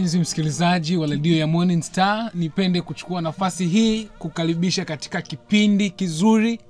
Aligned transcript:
mpenzi 0.00 0.18
msikilizaji 0.18 0.96
wa 0.96 1.06
redio 1.06 1.36
ya 1.36 1.46
morning 1.46 1.82
star 1.82 2.30
nipende 2.34 2.82
kuchukua 2.82 3.20
nafasi 3.20 3.66
hii 3.66 4.04
kukaribisha 4.18 4.84
katika 4.84 5.22
kipindi 5.22 5.90
kizuri 5.90 6.60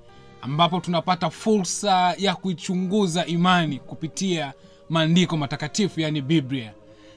ambapo 0.43 0.81
tunapata 0.81 1.31
fursa 1.31 2.15
ya 2.19 2.35
kuichunguza 2.35 3.27
imani 3.27 3.79
kupitia 3.79 4.53
maandiko 4.89 5.37
matakatifu 5.37 6.01
yaani 6.01 6.23
biblia. 6.23 6.73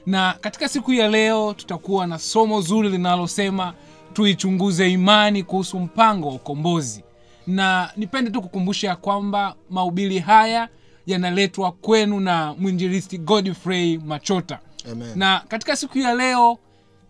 Na 0.06 0.34
katika 0.40 0.68
siku 0.68 0.92
ya 0.92 1.08
leo 1.08 1.54
tutakuwa 1.54 2.06
na 2.06 2.18
somo 2.18 2.60
zuri 2.60 2.88
linalosema 2.88 3.74
tuichunguze 4.12 4.90
imani 4.90 5.42
kuhusu 5.42 5.80
mpango 5.80 6.28
wa 6.28 6.34
ukombozi. 6.34 7.04
Na 7.46 7.90
nipende 7.96 8.30
tu 8.30 8.42
kukumbusha 8.42 8.88
ya 8.88 8.96
kwamba 8.96 9.54
mahubiri 9.70 10.18
haya 10.18 10.68
yanaletwa 11.06 11.72
kwenu 11.72 12.20
na 12.20 12.54
mwinjilisti 12.58 13.18
godfrey 13.18 13.98
machota 13.98 14.58
Amen. 14.92 15.18
na 15.18 15.42
katika 15.48 15.76
siku 15.76 15.98
ya 15.98 16.14
leo 16.14 16.58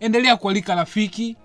endelea 0.01 0.37
kualika 0.37 0.75
rafiki 0.75 1.37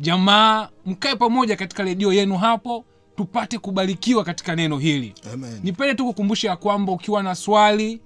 jamaa 0.00 0.68
mkae 0.86 1.16
pamoja 1.16 1.56
katika 1.56 1.82
redio 1.82 2.12
yenu 2.12 2.36
hapo 2.36 2.84
tupate 3.16 3.58
kubarikiwa 3.58 4.24
katika 4.24 4.56
neno 4.56 4.78
hili 4.78 5.14
Amen. 5.32 5.60
nipende 5.62 5.94
tu 5.94 6.04
kukumbusha 6.06 6.48
ya 6.48 6.56
kwamba 6.56 6.92
ukiwa 6.92 7.22
na 7.22 7.34
swali 7.34 8.00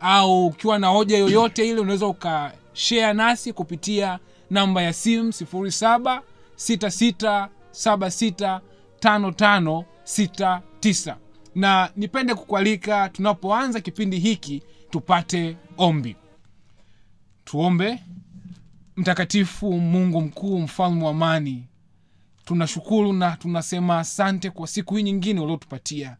au 0.00 0.46
ukiwa 0.46 0.78
na 0.78 0.86
hoja 0.88 1.18
yoyote 1.18 1.68
ile 1.68 1.80
unaweza 1.80 2.06
ukashea 2.06 3.12
nasi 3.14 3.52
kupitia 3.52 4.18
namba 4.50 4.82
ya 4.82 4.92
simu 4.92 5.32
0766765569 9.72 11.14
na 11.54 11.90
nipende 11.96 12.34
kukualika 12.34 13.08
tunapoanza 13.08 13.80
kipindi 13.80 14.18
hiki 14.18 14.62
tupate 14.90 15.56
ombi 15.78 16.16
tuombe. 17.44 18.02
Mtakatifu 18.96 19.72
mungu 19.72 20.20
mkuu 20.20 20.58
mfalme 20.60 21.04
wa 21.04 21.10
amani. 21.10 21.66
Tunashukuru 22.44 23.12
na 23.12 23.36
tunasema 23.36 23.98
asante 23.98 24.50
kwa 24.50 24.66
siku 24.66 24.96
hii 24.96 25.02
nyingine 25.02 25.40
uliotupatia. 25.40 26.16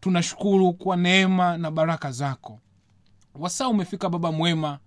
Tunashukuru 0.00 0.72
kwa 0.72 0.96
neema 0.96 1.58
na 1.58 1.70
baraka 1.70 2.12
zako. 2.12 2.60
Wasaa 3.34 3.68
umefika 3.68 4.08
baba 4.10 4.32
mwema. 4.32 4.78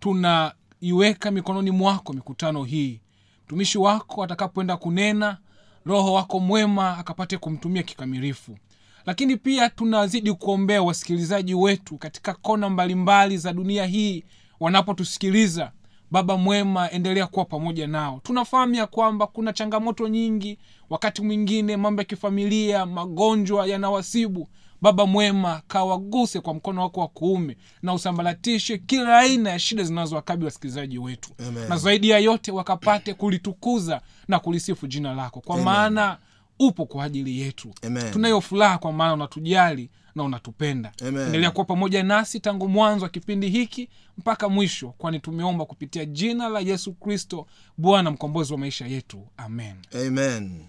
Tunaiweka 0.00 1.30
mikononi 1.30 1.70
mwako 1.70 2.12
mikutano 2.12 2.64
hii. 2.64 3.00
Mtumishi 3.44 3.78
wako 3.78 4.22
atakapoenda 4.24 4.76
kunena 4.76 5.38
roho 5.84 6.12
wako 6.12 6.40
mwema 6.40 6.98
akapate 6.98 7.38
kumtumia 7.38 7.82
kikamilifu. 7.82 8.58
Lakini 9.06 9.36
pia 9.36 9.70
tunazidi 9.70 10.32
kuombea 10.32 10.82
wasikilizaji 10.82 11.54
wetu 11.54 11.98
katika 11.98 12.34
kona 12.34 12.70
mbalimbali 12.70 13.38
za 13.38 13.52
dunia 13.52 13.86
hii 13.86 14.24
wanapotusikiliza 14.62 15.72
baba 16.10 16.36
mwema 16.36 16.90
endelea 16.90 17.26
kuwa 17.26 17.44
pamoja 17.44 17.86
nao. 17.86 18.20
Tunafahamu 18.22 18.74
ya 18.74 18.86
kwamba 18.86 19.26
kuna 19.26 19.52
changamoto 19.52 20.08
nyingi. 20.08 20.58
Wakati 20.90 21.22
mwingine 21.22 21.76
mambo 21.76 22.00
ya 22.02 22.04
kifamilia 22.06 22.86
magonjwa 22.86 23.66
yanawasibu. 23.66 24.48
Baba 24.82 25.06
mwema 25.06 25.62
kawaguse 25.68 26.40
kwa 26.40 26.54
mkono 26.54 26.82
wako 26.82 27.00
wa 27.00 27.08
kuume 27.08 27.56
na 27.82 27.94
usambaratishe 27.94 28.78
kila 28.78 29.18
aina 29.18 29.50
ya 29.50 29.58
shida 29.58 29.82
zinazowakabili 29.84 30.44
wasikilizaji 30.44 30.98
wetu. 30.98 31.30
Amen. 31.48 31.68
na 31.68 31.76
zaidi 31.76 32.08
ya 32.10 32.18
yote 32.18 32.52
wakapate 32.52 33.14
kulitukuza 33.14 34.00
na 34.28 34.38
kulisifu 34.38 34.86
jina 34.86 35.14
lako. 35.14 35.40
Kwa 35.40 35.54
Amen. 35.54 35.64
maana 35.64 36.18
upo 36.58 36.86
kwa 36.86 37.04
ajili 37.04 37.40
yetu. 37.40 37.70
Tunayo 38.12 38.40
furaha 38.40 38.78
kwa 38.78 38.92
maana 38.92 39.14
unatujali 39.14 39.90
na 40.14 40.22
unatupenda 40.22 40.92
endelea 41.00 41.50
kuwa 41.50 41.64
pamoja 41.64 42.02
nasi 42.02 42.40
tangu 42.40 42.68
mwanzo 42.68 43.04
wa 43.04 43.08
kipindi 43.08 43.48
hiki 43.50 43.88
mpaka 44.18 44.48
mwisho 44.48 44.88
kwani 44.98 45.20
tumeomba 45.20 45.64
kupitia 45.66 46.04
jina 46.04 46.48
la 46.48 46.60
yesu 46.60 46.92
kristo 46.92 47.46
bwana 47.78 48.10
mkombozi 48.10 48.52
wa 48.52 48.58
maisha 48.58 48.86
yetu 48.86 49.26
amen 49.36 49.76
Amen. 50.06 50.66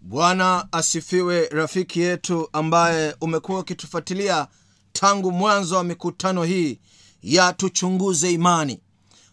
Bwana 0.00 0.68
asifiwe, 0.72 1.48
rafiki 1.48 2.00
yetu 2.00 2.48
ambaye 2.52 3.16
umekuwa 3.20 3.60
ukitufuatilia 3.60 4.46
tangu 4.92 5.32
mwanzo 5.32 5.76
wa 5.76 5.84
mikutano 5.84 6.44
hii 6.44 6.78
ya 7.22 7.52
tuchunguze 7.52 8.32
imani. 8.32 8.80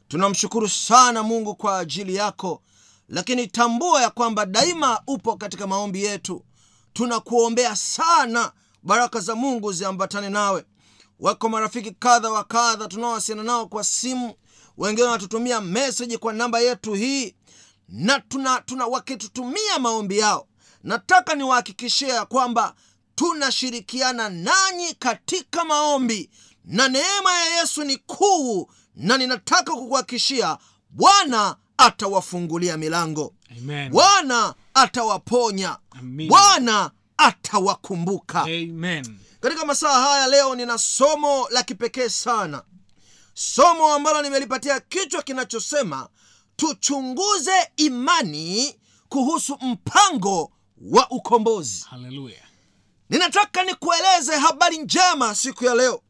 Tunamshukuru 0.07 0.69
sana 0.69 1.23
Mungu 1.23 1.55
kwa 1.55 1.79
ajili 1.79 2.15
yako, 2.15 2.61
lakini 3.13 3.47
tambua 3.47 4.01
ya 4.01 4.09
kwamba 4.09 4.45
daima 4.45 5.01
upo 5.07 5.35
katika 5.37 5.67
maombi 5.67 6.03
yetu. 6.03 6.45
Tunakuombea 6.93 7.75
sana. 7.75 8.51
Baraka 8.83 9.19
za 9.19 9.35
Mungu 9.35 9.73
ziambatane 9.73 10.29
nawe. 10.29 10.65
Wako 11.19 11.49
marafiki 11.49 11.91
kadha 11.91 12.29
wa 12.31 12.43
kadha 12.43 12.87
tunaowasiliana 12.87 13.43
nao 13.51 13.65
kwa 13.67 13.83
simu, 13.83 14.33
wengine 14.77 15.07
wanatutumia 15.07 15.61
meseji 15.61 16.17
kwa 16.17 16.33
namba 16.33 16.59
yetu 16.59 16.93
hii, 16.93 17.35
na 17.89 18.19
tuna, 18.19 18.61
tuna 18.61 18.85
wakitutumia 18.85 19.79
maombi 19.79 20.17
yao, 20.19 20.47
nataka 20.83 21.35
niwahakikishia 21.35 22.13
ya 22.13 22.25
kwamba 22.25 22.75
tunashirikiana 23.15 24.29
nanyi 24.29 24.93
katika 24.99 25.65
maombi, 25.65 26.29
na 26.65 26.87
neema 26.87 27.33
ya 27.39 27.59
Yesu 27.59 27.83
ni 27.83 27.97
kuu, 27.97 28.69
na 28.95 29.17
ninataka 29.17 29.71
kukuhakikishia 29.71 30.57
Bwana 30.89 31.55
atawafungulia 31.87 32.77
milango, 32.77 33.33
Bwana 33.91 34.53
atawaponya, 34.73 35.77
Bwana 36.27 36.91
atawakumbuka. 37.17 38.45
Katika 39.39 39.65
masaa 39.65 40.01
haya 40.01 40.27
leo 40.27 40.55
nina 40.55 40.77
somo 40.77 41.47
la 41.49 41.63
kipekee 41.63 42.09
sana, 42.09 42.63
somo 43.33 43.93
ambalo 43.93 44.21
nimelipatia 44.21 44.79
kichwa 44.79 45.23
kinachosema 45.23 46.09
tuchunguze 46.55 47.51
imani 47.77 48.75
kuhusu 49.09 49.57
mpango 49.61 50.51
wa 50.91 51.09
ukombozi. 51.11 51.85
haleluya 51.89 52.41
Ninataka 53.09 53.63
nikueleze 53.63 54.35
habari 54.37 54.77
njema 54.77 55.35
siku 55.35 55.65
ya 55.65 55.75
leo, 55.75 56.01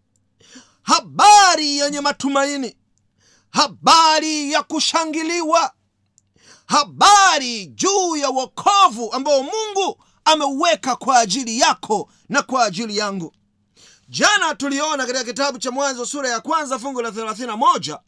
habari 0.83 1.77
yenye 1.77 2.01
matumaini, 2.01 2.75
habari 3.53 4.51
ya 4.51 4.63
kushangiliwa, 4.63 5.71
habari 6.65 7.65
juu 7.65 8.15
ya 8.15 8.29
wokovu 8.29 9.13
ambao 9.13 9.43
Mungu 9.43 10.03
ameuweka 10.25 10.95
kwa 10.95 11.19
ajili 11.19 11.59
yako 11.59 12.09
na 12.29 12.41
kwa 12.41 12.65
ajili 12.65 12.97
yangu. 12.97 13.33
Jana 14.09 14.55
tuliona 14.55 15.05
katika 15.05 15.23
kitabu 15.23 15.57
cha 15.57 15.71
Mwanzo 15.71 16.05
sura 16.05 16.29
ya 16.29 16.39
kwanza 16.39 16.79
fungu 16.79 17.01
la 17.01 17.09
31 17.09 17.99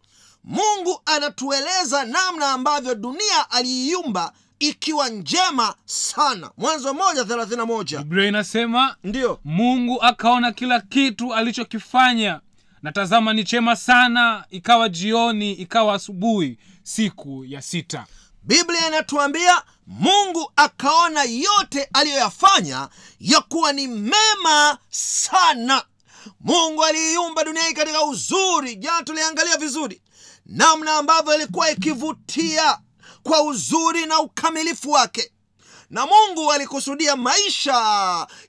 Mungu 0.43 1.01
anatueleza 1.05 2.05
namna 2.05 2.51
ambavyo 2.51 2.95
dunia 2.95 3.51
aliiumba 3.51 4.31
ikiwa 4.59 5.09
njema 5.09 5.75
sana. 5.85 6.51
Mwanzo 6.57 6.93
moja 6.93 7.21
31 7.21 7.97
biblia 7.97 8.27
inasema 8.27 8.95
ndiyo 9.03 9.39
mungu 9.45 10.01
akaona 10.01 10.51
kila 10.51 10.79
kitu 10.81 11.33
alichokifanya 11.33 12.39
na 12.85 12.91
tazama 12.91 13.33
ni 13.33 13.43
chema 13.43 13.75
sana 13.75 14.45
ikawa 14.49 14.89
jioni 14.89 15.53
ikawa 15.53 15.93
asubuhi 15.95 16.57
siku 16.83 17.45
ya 17.45 17.61
sita 17.61 18.05
Biblia 18.43 18.87
inatuambia 18.87 19.61
Mungu 19.87 20.51
akaona 20.55 21.23
yote 21.23 21.89
aliyoyafanya 21.93 22.89
ya 23.19 23.41
kuwa 23.41 23.73
ni 23.73 23.87
mema 23.87 24.77
sana. 24.89 25.83
Mungu 26.39 26.83
aliiumba 26.85 27.43
dunia 27.43 27.63
hii 27.67 27.73
katika 27.73 28.03
uzuri. 28.03 28.75
Jana 28.75 29.03
tuliangalia 29.03 29.57
vizuri 29.57 30.01
namna 30.45 30.95
ambavyo 30.95 31.35
ilikuwa 31.35 31.71
ikivutia 31.71 32.77
kwa 33.23 33.41
uzuri 33.43 34.05
na 34.05 34.19
ukamilifu 34.19 34.91
wake, 34.91 35.31
na 35.89 36.05
Mungu 36.07 36.51
alikusudia 36.51 37.15
maisha 37.15 37.73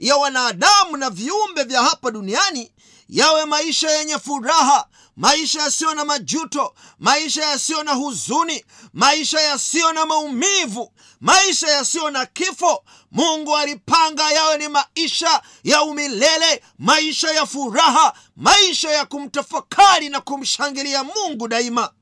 ya 0.01 0.17
wanadamu 0.17 0.97
na 0.97 1.11
viumbe 1.11 1.65
vya 1.65 1.83
hapa 1.83 2.11
duniani 2.11 2.73
yawe 3.09 3.45
maisha 3.45 3.91
yenye 3.91 4.19
furaha, 4.19 4.87
maisha 5.17 5.63
yasiyo 5.63 5.95
na 5.95 6.05
majuto, 6.05 6.75
maisha 6.99 7.43
yasiyo 7.45 7.83
na 7.83 7.93
huzuni, 7.93 8.65
maisha 8.93 9.41
yasiyo 9.41 9.93
na 9.93 10.07
maumivu, 10.07 10.93
maisha 11.21 11.69
yasiyo 11.69 12.11
na 12.11 12.27
kifo. 12.27 12.85
Mungu 13.13 13.57
alipanga 13.57 14.31
yawe 14.31 14.59
ni 14.59 14.69
maisha 14.69 15.43
ya 15.65 15.83
umilele, 15.83 16.63
maisha 16.79 17.31
ya 17.33 17.47
furaha, 17.47 18.13
maisha 18.37 18.91
ya 18.91 19.07
kumtafakari 19.07 20.09
na 20.09 20.21
kumshangilia 20.21 21.05
Mungu 21.05 21.49
daima, 21.49 21.93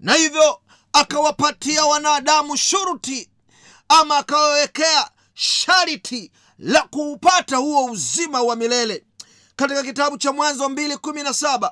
na 0.00 0.14
hivyo 0.14 0.60
akawapatia 0.92 1.84
wanadamu 1.84 2.56
shuruti 2.56 3.30
ama 3.88 4.16
akawawekea 4.16 5.10
sharti 5.34 6.32
la 6.58 6.82
kuupata 6.82 7.56
huo 7.56 7.84
uzima 7.84 8.42
wa 8.42 8.56
milele 8.56 9.04
katika 9.60 9.82
kitabu 9.82 10.18
cha 10.18 10.32
mwanzo 10.32 10.64
217 10.66 11.70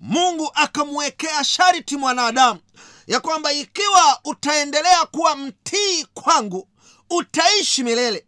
mungu 0.00 0.50
akamwekea 0.54 1.44
sharti 1.44 1.96
mwanadamu 1.96 2.60
ya 3.06 3.20
kwamba 3.20 3.52
ikiwa 3.52 4.20
utaendelea 4.24 5.04
kuwa 5.06 5.36
mtii 5.36 6.06
kwangu 6.14 6.68
utaishi 7.10 7.82
milele. 7.84 8.26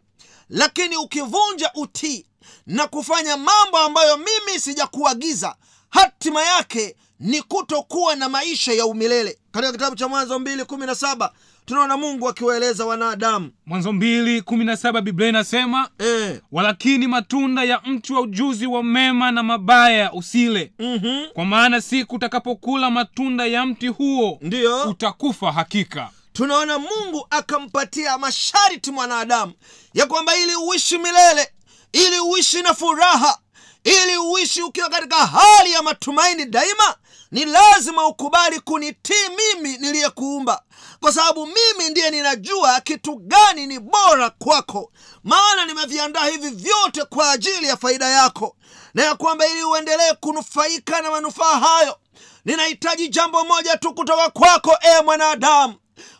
Lakini 0.49 0.97
ukivunja 0.97 1.71
utii 1.75 2.25
na 2.65 2.87
kufanya 2.87 3.37
mambo 3.37 3.77
ambayo 3.77 4.17
mimi 4.17 4.59
sijakuagiza 4.59 5.55
hatima 5.89 6.43
yake 6.43 6.95
ni 7.19 7.41
kutokuwa 7.41 8.15
na 8.15 8.29
maisha 8.29 8.73
ya 8.73 8.85
umilele. 8.85 9.39
Katika 9.51 9.71
kitabu 9.71 9.95
cha 9.95 10.07
mwanzo 10.07 10.35
217 10.37 11.29
tunaona 11.65 11.97
mungu 11.97 12.29
akiwaeleza 12.29 12.85
wanadamu. 12.85 13.51
Mwanzo 13.65 13.93
mbili 13.93 14.41
kumi 14.41 14.65
na 14.65 14.77
saba 14.77 15.01
biblia 15.01 15.29
inasema 15.29 15.89
e, 16.05 16.41
walakini 16.51 17.07
matunda 17.07 17.63
ya 17.63 17.81
mti 17.85 18.13
wa 18.13 18.21
ujuzi 18.21 18.67
wa 18.67 18.83
mema 18.83 19.31
na 19.31 19.43
mabaya 19.43 20.13
usile. 20.13 20.73
Mm-hmm. 20.79 21.27
kwa 21.33 21.45
maana 21.45 21.81
siku 21.81 22.15
utakapokula 22.15 22.91
matunda 22.91 23.45
ya 23.45 23.65
mti 23.65 23.87
huo 23.87 24.37
ndiyo 24.41 24.89
utakufa 24.89 25.51
hakika. 25.51 26.09
Tunaona 26.33 26.79
mungu 26.79 27.27
akampatia 27.29 28.17
masharti 28.17 28.91
mwanadamu 28.91 29.53
ya 29.93 30.05
kwamba 30.05 30.35
ili 30.37 30.55
uishi 30.55 30.97
milele 30.97 31.49
ili 31.93 32.19
uishi 32.19 32.61
na 32.61 32.73
furaha 32.73 33.37
ili 33.83 34.17
uishi 34.17 34.61
ukiwa 34.61 34.89
katika 34.89 35.15
hali 35.15 35.71
ya 35.71 35.81
matumaini 35.81 36.45
daima 36.45 36.95
ni 37.31 37.45
lazima 37.45 38.05
ukubali 38.07 38.59
kunitii 38.59 39.29
mimi 39.37 39.77
niliyekuumba. 39.77 40.63
Kwa 40.99 41.13
sababu 41.13 41.45
mimi 41.47 41.89
ndiye 41.89 42.09
ninajua 42.09 42.81
kitu 42.81 43.15
gani 43.15 43.67
ni 43.67 43.79
bora 43.79 44.29
kwako. 44.29 44.91
Maana 45.23 45.65
nimeviandaa 45.65 46.25
hivi 46.25 46.49
vyote 46.49 47.03
kwa 47.05 47.31
ajili 47.31 47.67
ya 47.67 47.77
faida 47.77 48.05
yako. 48.09 48.55
Na 48.93 49.03
ya 49.03 49.15
kwamba 49.15 49.47
ili 49.47 49.63
uendelee 49.63 50.13
kunufaika 50.13 51.01
na 51.01 51.11
manufaa 51.11 51.59
hayo 51.59 51.99
ninahitaji 52.45 53.07
jambo 53.09 53.43
moja 53.45 53.77
tu 53.77 53.93
kutoka 53.93 54.29
kwako 54.29 54.77
e 54.81 55.01
mwanadamu. 55.03 55.75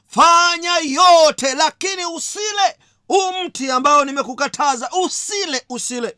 Fanya 0.07 0.77
yote 0.77 1.53
lakini 1.53 2.05
usile 2.05 2.77
umti 3.09 3.43
mti 3.45 3.71
ambao 3.71 4.05
nimekukataza. 4.05 4.89
Usile 5.03 5.65
usile 5.69 6.17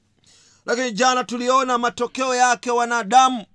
lakini 0.65 0.91
jana 0.91 1.23
tuliona 1.23 1.77
matokeo 1.77 2.35
yake 2.35 2.71
wanadamu 2.71 3.45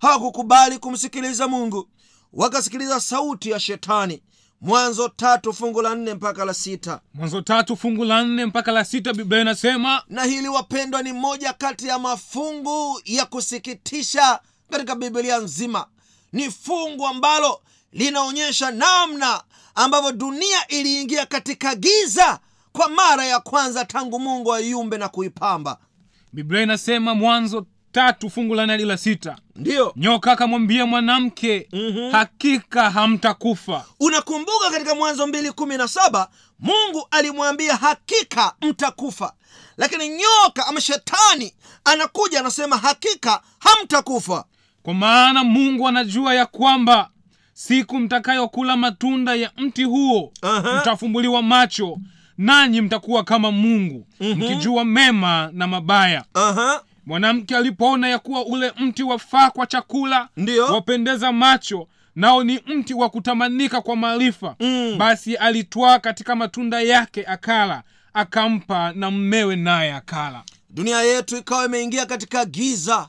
hawakukubali 0.00 0.78
kumsikiliza 0.78 1.48
mungu. 1.48 1.88
Wakasikiliza 2.32 3.00
sauti 3.00 3.50
ya 3.50 3.60
shetani. 3.60 4.22
Mwanzo 4.60 5.08
tatu 5.08 5.52
fungu 5.52 5.82
la 5.82 5.94
nne 5.94 6.14
mpaka 6.14 6.44
la 6.44 6.54
sita. 6.54 7.00
Mwanzo 7.14 7.40
tatu 7.40 7.76
fungu 7.76 8.04
la 8.04 8.22
nne 8.24 8.46
mpaka 8.46 8.72
la 8.72 8.84
sita 8.84 9.12
biblia 9.12 9.40
inasema 9.40 10.02
na 10.08 10.24
hili 10.24 10.48
wapendwa 10.48 11.02
ni 11.02 11.12
moja 11.12 11.52
kati 11.52 11.86
ya 11.86 11.98
mafungu 11.98 13.00
ya 13.04 13.26
kusikitisha 13.26 14.40
katika 14.70 14.94
biblia 14.96 15.38
nzima. 15.38 15.86
Ni 16.32 16.50
fungu 16.50 17.06
ambalo 17.06 17.60
linaonyesha 17.92 18.70
namna 18.70 19.42
ambavyo 19.74 20.12
dunia 20.12 20.68
iliingia 20.68 21.26
katika 21.26 21.74
giza 21.74 22.38
kwa 22.72 22.88
mara 22.88 23.24
ya 23.24 23.40
kwanza 23.40 23.84
tangu 23.84 24.20
mungu 24.20 24.54
aiumbe 24.54 24.98
na 24.98 25.08
kuipamba 25.08 25.78
biblia 26.32 26.62
inasema 26.62 27.14
mwanzo 27.14 27.66
tatu 27.92 28.30
fungu 28.30 28.54
la 28.54 28.66
nne 28.66 28.76
la 28.84 28.96
sita. 28.96 29.36
Ndiyo 29.56 29.92
nyoka 29.96 30.32
akamwambia 30.32 30.86
mwanamke 30.86 31.68
Mhm. 31.72 32.10
hakika 32.12 32.90
hamtakufa. 32.90 33.84
Unakumbuka 34.00 34.70
katika 34.70 34.94
mwanzo 34.94 35.26
mbili 35.26 35.52
kumi 35.52 35.76
na 35.76 35.88
saba 35.88 36.28
mungu 36.58 37.06
alimwambia 37.10 37.76
hakika 37.76 38.54
mtakufa. 38.62 39.32
Lakini 39.76 40.08
nyoka 40.08 40.66
ama 40.66 40.80
shetani 40.80 41.54
anakuja 41.84 42.40
anasema 42.40 42.76
hakika 42.76 43.42
hamtakufa. 43.58 44.44
Kwa 44.82 44.94
maana 44.94 45.44
mungu 45.44 45.88
anajua 45.88 46.34
ya 46.34 46.46
kwamba 46.46 47.10
siku 47.52 47.98
mtakayokula 47.98 48.76
matunda 48.76 49.34
ya 49.34 49.50
mti 49.56 49.84
huo 49.84 50.32
Aha. 50.42 50.80
mtafumbuliwa 50.80 51.42
macho 51.42 51.98
nanyi 52.44 52.80
mtakuwa 52.80 53.24
kama 53.24 53.52
mungu 53.52 54.06
mkijua 54.20 54.84
mema 54.84 55.50
na 55.52 55.66
mabaya 55.66 56.24
Aha. 56.34 56.82
mwanamke 57.06 57.56
alipoona 57.56 58.08
ya 58.08 58.18
kuwa 58.18 58.44
ule 58.46 58.72
mti 58.78 59.02
wafaa 59.02 59.50
kwa 59.50 59.66
chakula 59.66 60.28
Ndiyo. 60.36 60.66
wapendeza 60.66 61.32
macho 61.32 61.88
nao 62.16 62.44
ni 62.44 62.60
mti 62.66 62.94
wa 62.94 63.10
kutamanika 63.10 63.80
kwa 63.80 63.96
maarifa 63.96 64.54
Mm. 64.60 64.94
basi 64.98 65.36
alitwaa 65.36 65.98
katika 65.98 66.36
matunda 66.36 66.80
yake 66.80 67.24
akala 67.26 67.82
akampa 68.14 68.92
na 68.92 69.10
mmewe 69.10 69.56
naye 69.56 69.92
akala 69.92 70.42
dunia 70.70 71.02
yetu 71.02 71.36
ikawa 71.36 71.64
imeingia 71.64 72.06
katika 72.06 72.44
giza 72.44 73.08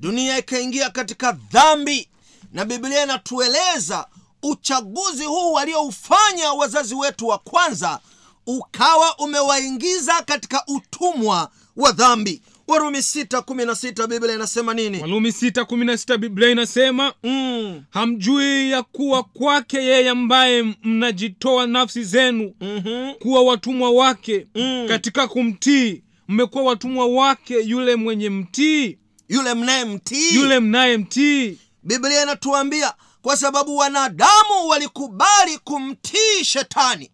dunia 0.00 0.38
ikaingia 0.38 0.90
katika 0.90 1.32
dhambi 1.32 2.08
na 2.52 2.64
biblia 2.64 3.02
inatueleza 3.04 4.06
uchaguzi 4.42 5.24
huu 5.24 5.52
walioufanya 5.52 6.52
wazazi 6.52 6.94
wetu 6.94 7.26
wa 7.28 7.38
kwanza 7.38 8.00
ukawa 8.46 9.16
umewaingiza 9.18 10.22
katika 10.22 10.62
utumwa 10.66 11.50
wa 11.76 11.92
dhambi. 11.92 12.42
Warumi 12.68 12.98
616 12.98 14.06
biblia 14.06 14.34
inasema 14.34 14.74
nini? 14.74 15.00
Walumi 15.00 15.28
6:16 15.28 16.16
biblia 16.18 16.50
inasema 16.50 17.12
mm. 17.22 17.82
hamjui 17.90 18.70
ya 18.70 18.82
kuwa 18.82 19.22
kwake 19.22 19.76
yeye 19.76 20.08
ambaye 20.10 20.62
mnajitoa 20.84 21.66
nafsi 21.66 22.04
zenu 22.04 22.54
mm-hmm. 22.60 23.14
kuwa 23.14 23.42
watumwa 23.42 23.90
wake? 23.90 24.46
Mm. 24.54 24.84
katika 24.88 25.28
kumtii 25.28 26.02
mmekuwa 26.28 26.64
watumwa 26.64 27.06
wake 27.06 27.54
yule 27.60 27.96
mwenye 27.96 28.30
mtii? 28.30 28.98
Yule 29.28 29.54
mnayemtii 29.54 30.34
yule 30.34 30.60
mnayemtii 30.60 31.58
biblia 31.82 32.22
inatuambia 32.22 32.94
kwa 33.22 33.36
sababu 33.36 33.76
wanadamu 33.76 34.68
walikubali 34.68 35.58
kumtii 35.64 36.44
shetani 36.44 37.10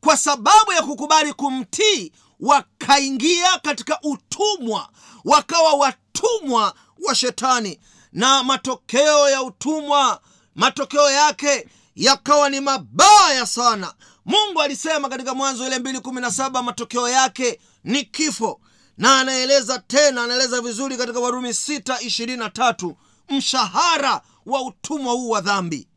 kwa 0.00 0.16
sababu 0.16 0.72
ya 0.72 0.82
kukubali 0.82 1.32
kumtii 1.32 2.12
wakaingia 2.40 3.58
katika 3.58 3.98
utumwa 4.02 4.88
wakawa 5.24 5.72
watumwa 5.74 6.74
wa 7.06 7.14
shetani. 7.14 7.80
Na 8.12 8.42
matokeo 8.44 9.30
ya 9.30 9.42
utumwa 9.42 10.20
matokeo 10.54 11.10
yake 11.10 11.68
yakawa 11.96 12.48
ni 12.50 12.60
mabaya 12.60 13.46
sana. 13.46 13.94
Mungu 14.24 14.60
alisema 14.62 15.08
katika 15.08 15.34
mwanzo 15.34 15.66
ile 15.66 15.78
217 15.78 16.62
matokeo 16.62 17.08
yake 17.08 17.60
ni 17.84 18.04
kifo. 18.04 18.60
Na 18.98 19.20
anaeleza 19.20 19.78
tena 19.78 20.24
anaeleza 20.24 20.60
vizuri 20.60 20.96
katika 20.96 21.20
warumi 21.20 21.48
623 21.48 22.94
mshahara 23.28 24.20
wa 24.46 24.62
utumwa 24.62 25.12
huu 25.12 25.28
wa 25.30 25.40
dhambi 25.40 25.88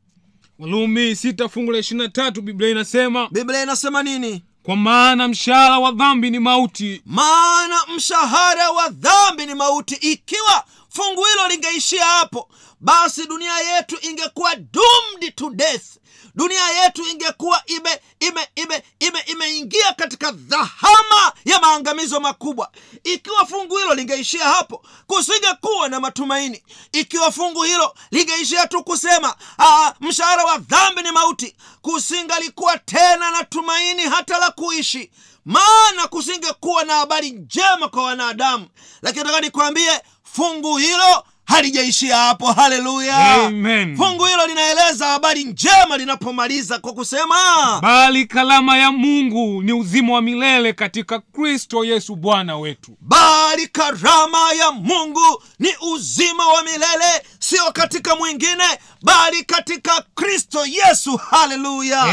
walumi 0.59 1.15
sita 1.15 1.49
fungu 1.49 1.71
la 1.71 1.79
23 1.79 2.41
biblia 2.41 2.69
inasema 2.69 3.27
biblia 3.31 3.63
inasema 3.63 4.03
nini? 4.03 4.43
Kwa 4.63 4.75
maana 4.75 5.27
mshahara 5.27 5.79
wa 5.79 5.91
dhambi 5.91 6.29
ni 6.29 6.39
mauti. 6.39 7.01
Maana 7.05 7.75
mshahara 7.95 8.71
wa 8.71 8.89
dhambi 8.89 9.45
ni 9.45 9.53
mauti. 9.55 9.95
Ikiwa 9.95 10.63
fungu 10.89 11.23
hilo 11.23 11.47
lingeishia 11.47 12.05
hapo 12.05 12.49
basi 12.79 13.27
dunia 13.27 13.59
yetu 13.59 13.97
ingekuwa 14.01 14.55
doomed 14.55 15.35
to 15.35 15.49
death 15.49 15.83
dunia 16.35 16.67
yetu 16.83 17.05
ingekuwa 17.07 17.63
ime 17.65 17.99
ime 18.19 18.47
ime 18.55 18.83
ime 18.99 19.19
imeingia 19.25 19.93
katika 19.93 20.31
dhahama 20.31 21.33
ya 21.45 21.59
maangamizo 21.59 22.19
makubwa. 22.19 22.71
Ikiwa 23.03 23.45
fungu 23.45 23.77
hilo 23.77 23.93
lingeishia 23.93 24.43
hapo 24.45 24.85
kusingekuwa 25.07 25.89
na 25.89 25.99
matumaini. 25.99 26.63
Ikiwa 26.91 27.31
fungu 27.31 27.63
hilo 27.63 27.93
lingeishia 28.11 28.67
tu 28.67 28.83
kusema 28.83 29.35
"Ah, 29.59 29.93
mshahara 29.99 30.43
wa 30.45 30.57
dhambi 30.57 31.01
ni 31.01 31.11
mauti 31.11 31.55
kusingalikuwa 31.81 32.77
tena 32.77 33.31
na 33.31 33.43
tumaini 33.43 34.01
hata 34.03 34.37
la 34.37 34.51
kuishi. 34.51 35.11
Maana 35.45 36.07
kusingekuwa 36.09 36.83
na 36.83 36.95
habari 36.95 37.29
njema 37.31 37.87
kwa 37.89 38.03
wanadamu. 38.03 38.67
Lakini 39.01 39.23
nataka 39.23 39.41
nikwambie 39.41 40.01
fungu 40.23 40.77
hilo 40.77 41.25
halijaishia 41.45 42.17
hapo. 42.17 42.45
Haleluya. 42.53 43.33
Amen. 43.45 43.97
fungu 43.97 44.25
hilo 44.25 44.47
linaeleza 44.47 45.05
habari 45.07 45.43
njema 45.43 45.97
linapomaliza 45.97 46.79
kwa 46.79 46.93
kusema 46.93 47.35
bali 47.81 48.25
kalama 48.25 48.77
ya 48.77 48.91
mungu 48.91 49.63
ni 49.63 49.73
uzima 49.73 50.13
wa 50.13 50.21
milele 50.21 50.73
katika 50.73 51.19
kristo 51.19 51.85
yesu 51.85 52.15
bwana 52.15 52.57
wetu. 52.57 52.97
Bali 53.01 53.67
karama 53.67 54.53
ya 54.59 54.71
mungu 54.71 55.43
ni 55.59 55.69
uzima 55.93 56.47
wa 56.47 56.63
milele 56.63 57.23
sio 57.49 57.71
katika 57.71 58.15
mwingine 58.15 58.63
bali 59.01 59.43
katika 59.43 60.03
kristo 60.15 60.65
yesu. 60.65 61.17
Haleluya. 61.17 62.05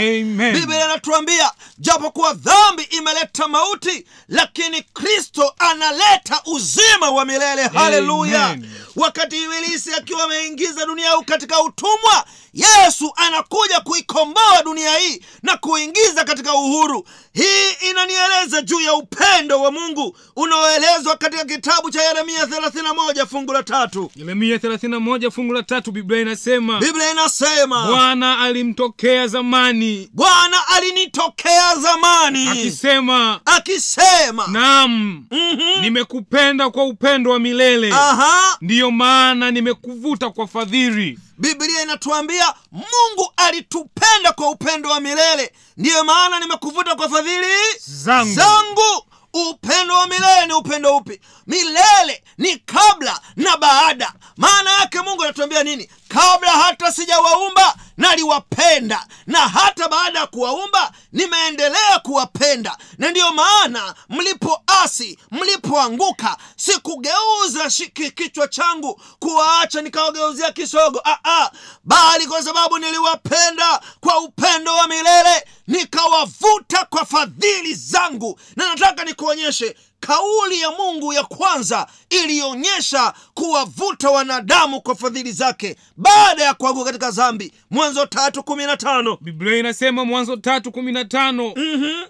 Biblia 0.53 0.85
inatuambia 0.85 1.51
japokuwa 1.79 2.33
dhambi 2.33 2.83
imeleta 2.83 3.49
mauti 3.49 4.07
lakini 4.29 4.83
kristo 4.83 5.55
analeta 5.59 6.41
uzima 6.47 7.11
wa 7.11 7.25
milele. 7.25 7.63
Haleluya. 7.63 8.59
Wakati 8.97 9.43
ibilisi 9.43 9.95
akiwa 9.95 10.25
ameingiza 10.25 10.87
dunia 10.87 11.11
huu 11.11 11.23
katika 11.23 11.63
utumwa 11.63 12.25
yesu 12.55 13.13
anakuja 13.17 13.81
kuikomboa 13.81 14.63
dunia 14.65 14.95
hii 14.97 15.23
na 15.43 15.57
kuingiza 15.57 16.25
katika 16.25 16.55
uhuru. 16.55 17.07
Hii 17.33 17.71
inanieleza 17.91 18.63
juu 18.63 18.81
ya 18.81 18.95
upendo 18.95 19.63
wa 19.63 19.73
mungu 19.73 20.17
unaoelezwa 20.37 21.17
katika 21.17 21.45
kitabu 21.45 21.91
cha 21.91 22.03
yeremia 22.03 22.45
31 22.45 23.27
fungu 23.27 23.53
la 23.53 23.63
tatu. 23.63 24.11
Yeremia 24.17 24.57
31 24.57 25.20
moja 25.21 25.31
fungu 25.31 25.53
la 25.53 25.63
tatu 25.63 25.93
biblia 25.93 26.21
inasema 26.21 26.79
biblia 26.81 27.11
inasema 27.11 27.87
bwana 27.87 28.39
alimtokea 28.39 29.27
zamani. 29.27 30.11
Bwana 30.13 30.69
alinitokea 30.69 31.77
zamani. 31.77 32.49
Akisema 32.49 33.41
akisema 33.45 34.47
nam 34.47 35.25
mm-hmm. 35.31 35.83
nimekupenda 35.83 36.71
kwa 36.71 36.85
upendo 36.85 37.31
wa 37.31 37.39
milele. 37.39 37.93
Aha. 37.93 38.57
Ndiyo 38.61 38.91
maana 38.91 39.51
nimekuvuta 39.51 40.31
kwa 40.31 40.47
fadhili. 40.49 41.19
Biblia 41.39 41.83
inatuambia 41.83 42.55
mungu 42.73 43.33
alitupenda 43.37 44.33
kwa 44.33 44.51
upendo 44.51 44.91
wa 44.91 45.01
milele. 45.01 45.53
Ndiyo 45.77 46.05
maana 46.05 46.41
nimekuvuta 46.41 46.95
kwa 46.95 47.09
fadhili 47.09 47.47
Zangu. 47.87 48.35
zangu 48.35 49.07
upendo 49.35 49.95
wa 49.95 50.07
milele 50.07 50.47
ni 50.47 50.53
upendo 50.53 50.97
upi? 50.97 51.21
Milele 51.47 52.23
ni 52.39 52.57
kabla 52.57 53.21
na 53.37 53.57
baada. 53.57 54.13
Maana 54.37 54.73
yake 54.73 55.01
mungu 55.01 55.23
anatuambia 55.25 55.65
nini 55.65 55.89
kabla 56.15 56.51
hata 56.51 56.93
sijawaumba 56.93 57.75
naliwapenda. 57.97 59.07
Na 59.27 59.39
hata 59.49 59.89
baada 59.89 60.19
ya 60.19 60.27
kuwaumba 60.27 60.93
nimeendelea 61.13 61.99
kuwapenda. 62.03 62.77
Na 62.99 63.11
ndiyo 63.11 63.33
maana 63.33 63.95
mlipoasi 64.09 65.19
mlipoanguka 65.31 66.37
sikugeuza 66.57 67.71
shiki 67.71 68.11
kichwa 68.11 68.49
changu 68.49 69.01
kuwaacha 69.19 69.83
nikawageuzia 69.83 70.53
kisogo. 70.53 71.03
Ah, 71.05 71.51
bali 71.85 72.27
kwa 72.27 72.43
sababu 72.43 72.79
niliwapenda 72.79 73.81
kwa 74.01 74.19
upendo 74.19 74.75
wa 74.75 74.89
milele 74.89 75.45
nikawavuta 75.67 76.85
kwa 76.85 77.07
fadhili 77.07 77.75
zangu. 77.75 78.41
Na 78.57 78.69
nataka 78.69 79.05
nikuonyeshe 79.05 79.77
kauli 80.01 80.61
ya 80.61 80.71
mungu 80.71 81.13
ya 81.13 81.23
kwanza 81.25 81.87
ilionyesha 82.11 83.13
kuwavuta 83.35 84.11
wanadamu 84.11 84.81
kwa 84.81 84.95
fadhili 84.95 85.33
zake 85.33 85.77
baada 85.97 86.45
ya 86.45 86.55
kuanguka 86.55 86.85
katika 86.85 87.11
dhambi. 87.11 87.53
Mwanzo 87.71 88.07
tatu 88.07 88.43
kumi 88.43 88.65
na 88.67 88.77
tano. 88.77 89.19
Biblia 89.21 89.57
inasema 89.59 90.05
mwanzo 90.05 90.37
tatu 90.37 90.73
kumi 90.73 90.93
na 90.93 91.05
tano 91.05 91.55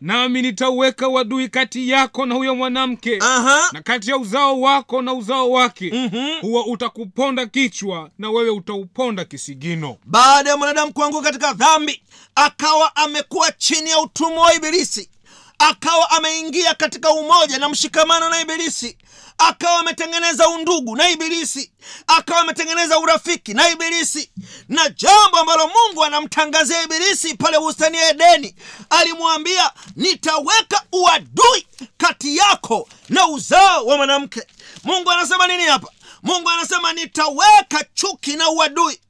nami 0.01 0.43
nitauweka 0.43 1.09
uadui 1.09 1.49
kati 1.49 1.89
yako 1.91 2.27
na 2.27 2.35
huyo 2.35 2.55
mwanamke 2.55 3.19
Aha. 3.21 3.69
na 3.73 3.83
kati 3.83 4.11
ya 4.11 4.17
uzao 4.17 4.61
wako 4.61 5.03
na 5.03 5.15
uzao 5.15 5.51
wake. 5.51 5.91
Mhm. 5.95 6.41
huwa 6.41 6.67
utakuponda 6.67 7.47
kichwa 7.47 8.11
na 8.19 8.31
wewe 8.31 8.51
utauponda 8.51 9.25
kisigino. 9.25 9.97
Baada 10.05 10.51
ya 10.51 10.57
mwanadamu 10.57 10.93
kuanguka 10.93 11.23
katika 11.25 11.53
dhambi 11.53 12.03
akawa 12.35 12.97
amekuwa 12.97 13.53
chini 13.53 13.91
ya 13.91 14.01
utumwa 14.01 14.45
wa 14.45 14.55
ibilisi 14.55 15.11
akawa 15.61 16.11
ameingia 16.11 16.75
katika 16.75 17.11
umoja 17.11 17.59
na 17.59 17.69
mshikamano 17.69 18.29
na 18.29 18.41
ibilisi. 18.41 18.97
Akawa 19.39 19.81
ametengeneza 19.81 20.49
undugu 20.49 20.97
na 20.97 21.09
ibilisi. 21.11 21.73
Akawa 22.07 22.41
ametengeneza 22.41 22.99
urafiki 22.99 23.55
na 23.55 23.69
ibilisi. 23.71 24.31
Na 24.69 24.89
jambo 24.89 25.39
ambalo 25.39 25.69
mungu 25.69 26.05
anamtangazia 26.05 26.83
ibilisi 26.83 27.35
pale 27.35 27.59
bustani 27.59 27.97
ya 27.99 28.11
edeni 28.11 28.55
alimwambia 28.91 29.71
nitaweka 29.97 30.83
uadui 30.93 31.67
kati 31.99 32.37
yako 32.37 32.89
na 33.09 33.27
uzao 33.29 33.87
wa 33.87 33.97
mwanamke. 33.97 34.43
Mungu 34.85 35.11
anasema 35.11 35.47
nini 35.47 35.63
hapa? 35.65 35.89
Mungu 36.23 36.51
anasema 36.51 36.93
nitaweka 36.93 37.85
chuki 37.95 38.37
na 38.37 38.51
uadui 38.51 39.01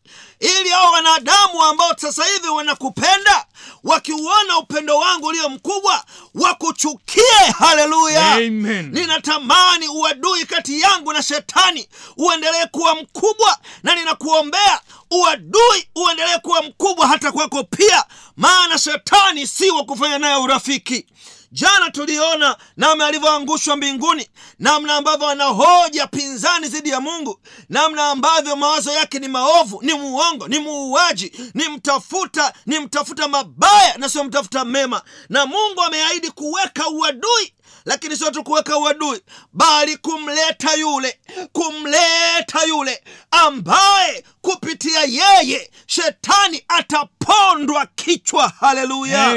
ili 0.40 0.68
hao 0.68 0.92
wanadamu 0.92 1.62
ambao 1.64 1.94
sasa 1.98 2.24
hivi 2.24 2.48
wanakupenda 2.48 3.46
wakiuona 3.84 4.58
upendo 4.58 4.98
wangu 4.98 5.26
ulio 5.26 5.48
mkubwa 5.48 6.04
wakuchukie. 6.34 7.22
Haleluya! 7.58 8.34
Ninatamani 8.92 9.88
uadui 9.88 10.44
kati 10.44 10.80
yangu 10.80 11.12
na 11.12 11.22
shetani 11.22 11.88
uendelee 12.16 12.66
kuwa 12.66 12.94
mkubwa 12.94 13.58
na 13.82 13.94
ninakuombea 13.94 14.80
uadui 15.10 15.88
uendelee 15.94 16.38
kuwa 16.38 16.62
mkubwa 16.62 17.06
hata 17.08 17.32
kwako 17.32 17.64
pia 17.64 18.04
maana 18.36 18.78
shetani 18.78 19.46
si 19.46 19.70
wa 19.70 19.84
kufanya 19.84 20.18
naye 20.18 20.36
urafiki 20.36 21.06
jana 21.52 21.90
tuliona 21.90 22.56
namna 22.76 23.06
alivyoangushwa 23.06 23.76
mbinguni 23.76 24.28
namna 24.58 24.94
ambavyo 24.94 25.26
anahoja 25.28 26.06
pinzani 26.06 26.68
dhidi 26.68 26.88
ya 26.90 27.00
mungu 27.00 27.40
namna 27.68 28.06
ambavyo 28.10 28.56
mawazo 28.56 28.92
yake 28.92 29.18
ni 29.18 29.28
maovu 29.28 29.78
ni 29.82 29.94
muongo 29.94 30.48
ni 30.48 30.58
muuaji 30.58 31.32
ni 31.54 31.68
mtafuta 31.68 32.52
ni 32.66 32.78
mtafuta 32.78 33.28
mabaya 33.28 33.96
na 33.98 34.08
sio 34.08 34.24
mtafuta 34.24 34.64
mema. 34.64 35.02
Na 35.28 35.46
mungu 35.46 35.82
ameahidi 35.82 36.30
kuweka 36.30 36.88
uadui 36.88 37.54
lakini 37.84 38.16
sio 38.16 38.30
tu 38.30 38.44
kuweka 38.44 38.78
uadui 38.78 39.20
bali 39.52 39.96
kumleta 39.96 40.74
yule 40.74 41.20
kumleta 41.52 42.62
yule 42.68 43.04
ambaye 43.30 44.24
kupitia 44.42 45.00
yeye 45.00 45.70
shetani 45.86 46.64
atapondwa 46.68 47.86
kichwa. 47.94 48.52
Haleluya. 48.60 49.34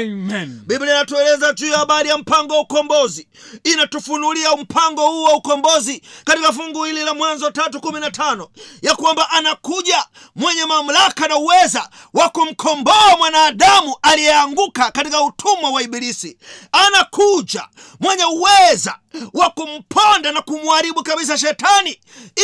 Biblia 0.66 0.94
inatueleza 0.94 1.52
juu 1.52 1.66
ya 1.66 1.78
habari 1.78 2.08
ya 2.08 2.18
mpango 2.18 2.54
wa 2.54 2.60
ukombozi. 2.60 3.28
Inatufunulia 3.64 4.56
mpango 4.56 5.06
huu 5.06 5.22
wa 5.22 5.32
ukombozi 5.34 6.02
katika 6.24 6.52
fungu 6.52 6.84
hili 6.84 7.02
la 7.04 7.14
mwanzo 7.14 7.50
tatu 7.50 7.80
kumi 7.80 8.00
na 8.00 8.10
tano 8.10 8.48
ya 8.82 8.96
kwamba 8.96 9.30
anakuja 9.30 10.04
mwenye 10.36 10.64
mamlaka 10.64 11.28
na 11.28 11.36
uweza 11.36 11.88
wa 12.14 12.28
kumkomboa 12.28 13.16
mwanadamu 13.18 13.96
aliyeanguka 14.02 14.90
katika 14.90 15.22
utumwa 15.22 15.70
wa 15.70 15.82
ibilisi. 15.82 16.38
Anakuja 16.72 17.68
mwenye 18.00 18.24
uweza 18.24 18.98
wa 19.32 19.50
kumponda 19.50 20.32
na 20.32 20.42
kumharibu 20.42 21.02
kabisa 21.02 21.38
shetani 21.38 22.00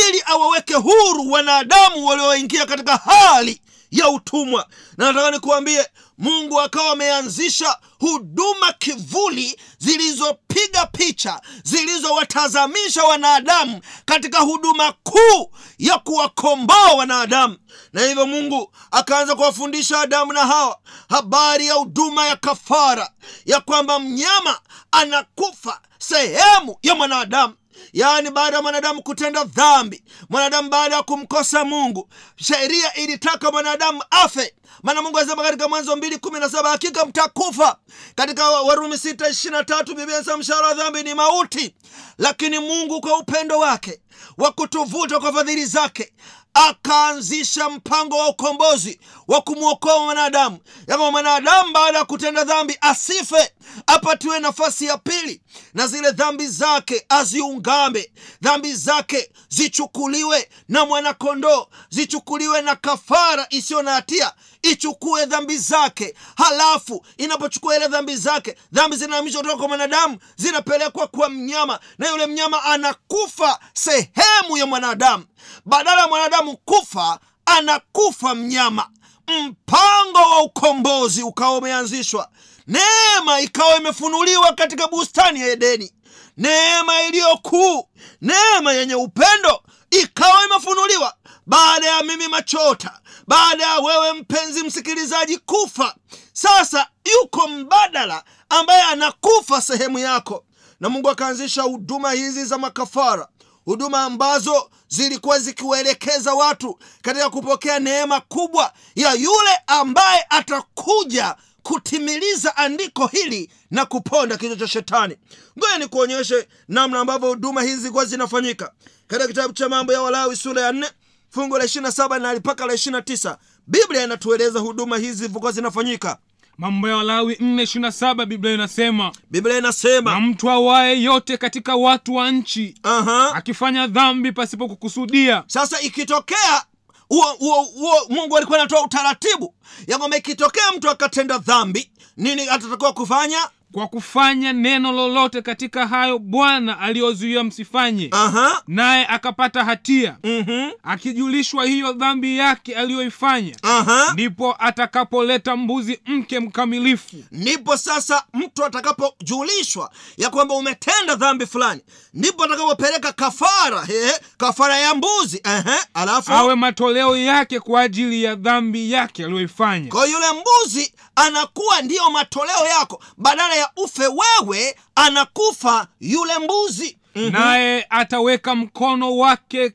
ili 0.08 0.22
awaweke 0.26 0.74
huru 0.74 1.30
wanadamu 1.30 2.06
walioingia 2.50 2.66
katika 2.66 2.96
hali 2.96 3.60
ya 3.90 4.08
utumwa. 4.08 4.66
Na 4.96 5.06
nataka 5.06 5.30
nikuambie 5.30 5.86
mungu 6.18 6.60
akawa 6.60 6.90
ameanzisha 6.92 7.78
huduma 7.98 8.72
kivuli 8.72 9.58
zilizopiga 9.78 10.86
picha 10.86 11.40
zilizowatazamisha 11.62 13.04
wanadamu 13.04 13.80
katika 14.04 14.38
huduma 14.40 14.92
kuu 14.92 15.50
ya 15.78 15.98
kuwakomboa 15.98 16.92
wanadamu. 16.92 17.56
Na 17.92 18.02
hivyo 18.02 18.26
mungu 18.26 18.72
akaanza 18.90 19.34
kuwafundisha 19.34 20.00
adamu 20.00 20.32
na 20.32 20.46
hawa 20.46 20.78
habari 21.08 21.66
ya 21.66 21.74
huduma 21.74 22.26
ya 22.26 22.36
kafara 22.36 23.10
ya 23.46 23.60
kwamba 23.60 23.98
mnyama 23.98 24.60
anakufa 24.92 25.80
sehemu 25.98 26.76
ya 26.82 26.94
mwanadamu 26.94 27.54
yaani 27.92 28.30
baada 28.30 28.56
ya 28.56 28.62
mwanadamu 28.62 29.02
kutenda 29.02 29.44
dhambi 29.44 30.04
mwanadamu 30.28 30.68
baada 30.68 30.96
ya 30.96 31.02
kumkosa 31.02 31.64
mungu 31.64 32.08
sheria 32.36 32.94
ilitaka 32.94 33.50
mwanadamu 33.50 34.02
afe. 34.10 34.54
Maana 34.82 35.02
mungu 35.02 35.18
anasema 35.18 35.42
katika 35.42 35.68
mwanzo 35.68 35.96
mbili 35.96 36.18
kumi 36.18 36.40
na 36.40 36.50
saba 36.50 36.70
hakika 36.70 37.04
mtakufa. 37.04 37.76
Katika 38.14 38.50
warumi 38.50 38.98
sita 38.98 39.28
ishirini 39.28 39.58
na 39.58 39.64
tatu 39.64 39.94
biblia 39.94 40.36
mshahara 40.38 40.66
wa 40.66 40.74
dhambi 40.74 41.02
ni 41.02 41.14
mauti. 41.14 41.74
Lakini 42.18 42.58
mungu 42.58 43.00
kwa 43.00 43.18
upendo 43.18 43.58
wake 43.58 44.00
wa 44.38 44.52
kutuvuta 44.52 45.20
kwa 45.20 45.32
fadhili 45.32 45.64
zake 45.66 46.12
akaanzisha 46.54 47.68
mpango 47.68 48.16
wa 48.18 48.28
ukombozi 48.28 49.00
wa 49.28 49.40
kumwokoa 49.42 49.98
mwanadamu. 49.98 50.58
Ya 50.86 50.96
kwamba 50.96 51.10
mwanadamu 51.10 51.72
baada 51.72 51.98
ya 51.98 52.04
kutenda 52.04 52.44
dhambi 52.44 52.78
asife 52.80 53.52
apatiwe 53.86 54.40
nafasi 54.40 54.84
ya 54.86 54.98
pili 54.98 55.40
na 55.74 55.86
zile 55.86 56.12
dhambi 56.12 56.46
zake 56.46 57.06
aziungame 57.08 58.10
dhambi 58.42 58.74
zake 58.74 59.30
zichukuliwe 59.48 60.48
na 60.68 60.86
mwanakondoo 60.86 61.66
zichukuliwe 61.90 62.62
na 62.62 62.76
kafara 62.76 63.46
isiyo 63.50 63.82
na 63.82 63.92
hatia 63.92 64.32
ichukue 64.62 65.26
dhambi 65.26 65.58
zake. 65.58 66.14
Halafu 66.36 67.06
inapochukua 67.16 67.76
ile 67.76 67.88
dhambi 67.88 68.16
zake 68.16 68.56
dhambi 68.72 68.96
zinahamishwa 68.96 69.40
kutoka 69.40 69.58
kwa 69.58 69.68
mwanadamu 69.68 70.18
zinapelekwa 70.36 71.06
kwa 71.06 71.28
mnyama 71.28 71.80
na 71.98 72.08
yule 72.10 72.26
mnyama 72.26 72.62
anakufa 72.64 73.58
sehemu 73.72 74.56
ya 74.58 74.66
mwanadamu. 74.66 75.24
Badala 75.64 76.00
ya 76.00 76.08
mwanadamu 76.08 76.56
kufa 76.56 77.18
anakufa 77.46 78.34
mnyama. 78.34 78.88
Mpango 79.28 80.18
wa 80.18 80.42
ukombozi 80.42 81.22
ukawa 81.22 81.58
umeanzishwa. 81.58 82.28
Neema 82.66 83.40
ikawa 83.40 83.76
imefunuliwa 83.76 84.52
katika 84.52 84.88
bustani 84.88 85.40
ya 85.40 85.46
edeni. 85.46 85.92
Neema 86.36 87.02
iliyokuu 87.02 87.88
neema 88.20 88.72
yenye 88.72 88.94
upendo 88.94 89.62
ikawa 89.90 90.44
imefunuliwa. 90.44 91.14
Baada 91.46 91.86
ya 91.86 92.02
mimi 92.02 92.28
machota 92.28 92.99
baada 93.30 93.64
ya 93.66 93.78
wewe 93.78 94.12
mpenzi 94.12 94.62
msikilizaji 94.62 95.38
kufa 95.38 95.94
sasa 96.32 96.86
yuko 97.14 97.48
mbadala 97.48 98.24
ambaye 98.48 98.82
anakufa 98.82 99.60
sehemu 99.62 99.98
yako. 99.98 100.44
Na 100.80 100.88
mungu 100.88 101.10
akaanzisha 101.10 101.62
huduma 101.62 102.12
hizi 102.12 102.44
za 102.44 102.58
makafara 102.58 103.28
huduma 103.64 104.02
ambazo 104.02 104.70
zilikuwa 104.88 105.38
zikiwaelekeza 105.38 106.34
watu 106.34 106.78
katika 107.02 107.30
kupokea 107.30 107.78
neema 107.78 108.20
kubwa 108.20 108.72
ya 108.94 109.12
yule 109.12 109.58
ambaye 109.66 110.26
atakuja 110.30 111.36
kutimiliza 111.62 112.56
andiko 112.56 113.06
hili 113.06 113.50
na 113.70 113.86
kuponda 113.86 114.36
kichwa 114.36 114.56
cha 114.56 114.68
shetani. 114.68 115.16
Ngoja 115.58 115.78
nikuonyeshe 115.78 116.48
namna 116.68 117.00
ambavyo 117.00 117.28
huduma 117.28 117.62
hizi 117.62 117.76
zilikuwa 117.76 118.04
zinafanyika. 118.04 118.72
Katika 119.06 119.28
kitabu 119.28 119.54
cha 119.54 119.68
mambo 119.68 119.92
ya 119.92 120.02
walawi 120.02 120.36
sura 120.36 120.62
ya 120.62 120.72
nne 120.72 120.90
fungu 121.30 121.58
la 121.58 121.64
27 121.64 122.18
na 122.20 122.34
mpaka 122.34 122.66
la 122.66 122.72
29 122.72 123.36
biblia 123.66 124.04
inatueleza 124.04 124.58
huduma 124.58 124.96
hizi 124.98 125.12
zilivyokuwa 125.12 125.52
zinafanyika. 125.52 126.18
Mambo 126.58 126.88
ya 126.88 126.96
walawi 126.96 127.34
427 127.34 128.26
biblia 128.26 128.54
inasema 128.54 129.12
biblia 129.30 129.54
na 129.54 129.58
inasema 129.58 130.20
mtu 130.20 130.50
awaye 130.50 131.02
yote 131.02 131.36
katika 131.36 131.76
watu 131.76 132.14
wa 132.14 132.30
nchi 132.30 132.74
Aha. 132.82 133.34
akifanya 133.34 133.86
dhambi 133.86 134.32
pasipo 134.32 134.68
kukusudia. 134.68 135.44
Sasa 135.46 135.80
ikitokea 135.80 136.64
uo 137.10 137.22
huo 137.32 137.62
huo 137.62 137.94
mungu 138.08 138.36
alikuwa 138.36 138.58
anatoa 138.58 138.84
utaratibu 138.84 139.54
ya 139.86 139.98
kwamba 139.98 140.16
ikitokea 140.16 140.62
mtu 140.76 140.90
akatenda 140.90 141.38
dhambi 141.38 141.90
nini 142.16 142.48
atatakiwa 142.48 142.92
kufanya 142.92 143.38
kwa 143.72 143.86
kufanya 143.88 144.52
neno 144.52 144.92
lolote 144.92 145.42
katika 145.42 145.86
hayo 145.86 146.18
bwana 146.18 146.78
aliyozuia 146.80 147.44
msifanye 147.44 148.08
Aha. 148.12 148.62
naye 148.68 149.06
akapata 149.06 149.64
hatia 149.64 150.16
Mhm. 150.24 150.70
akijulishwa 150.82 151.64
hiyo 151.64 151.92
dhambi 151.92 152.38
yake 152.38 152.74
aliyoifanya 152.76 153.56
Aha. 153.62 154.10
ndipo 154.12 154.56
atakapoleta 154.58 155.56
mbuzi 155.56 156.00
mke 156.06 156.40
mkamilifu 156.40 157.16
ndipo 157.32 157.76
sasa 157.76 158.22
mtu 158.34 158.64
atakapojulishwa 158.64 159.90
ya 160.16 160.30
kwamba 160.30 160.54
umetenda 160.54 161.14
dhambi 161.14 161.46
fulani 161.46 161.80
ndipo 162.14 162.44
atakapopeleka 162.44 163.12
kafara 163.12 163.84
he, 163.84 164.12
kafara 164.38 164.78
ya 164.78 164.94
mbuzi 164.94 165.40
Ehe. 165.44 165.78
alafu 165.94 166.32
awe 166.32 166.54
matoleo 166.54 167.16
yake 167.16 167.60
kwa 167.60 167.80
ajili 167.80 168.22
ya 168.24 168.34
dhambi 168.34 168.92
yake 168.92 169.24
aliyoifanya 169.24 169.88
kwa 169.88 170.06
yule 170.06 170.26
mbuzi 170.40 170.94
anakuwa 171.26 171.82
ndiyo 171.82 172.10
matoleo 172.10 172.66
yako. 172.80 173.02
Badala 173.16 173.54
ya 173.54 173.70
ufe 173.76 174.02
wewe 174.06 174.76
anakufa 174.94 175.88
yule 176.00 176.38
mbuzi. 176.44 176.96
Naye 177.14 177.86
ataweka 177.90 178.54
mkono 178.54 179.16
wake 179.16 179.72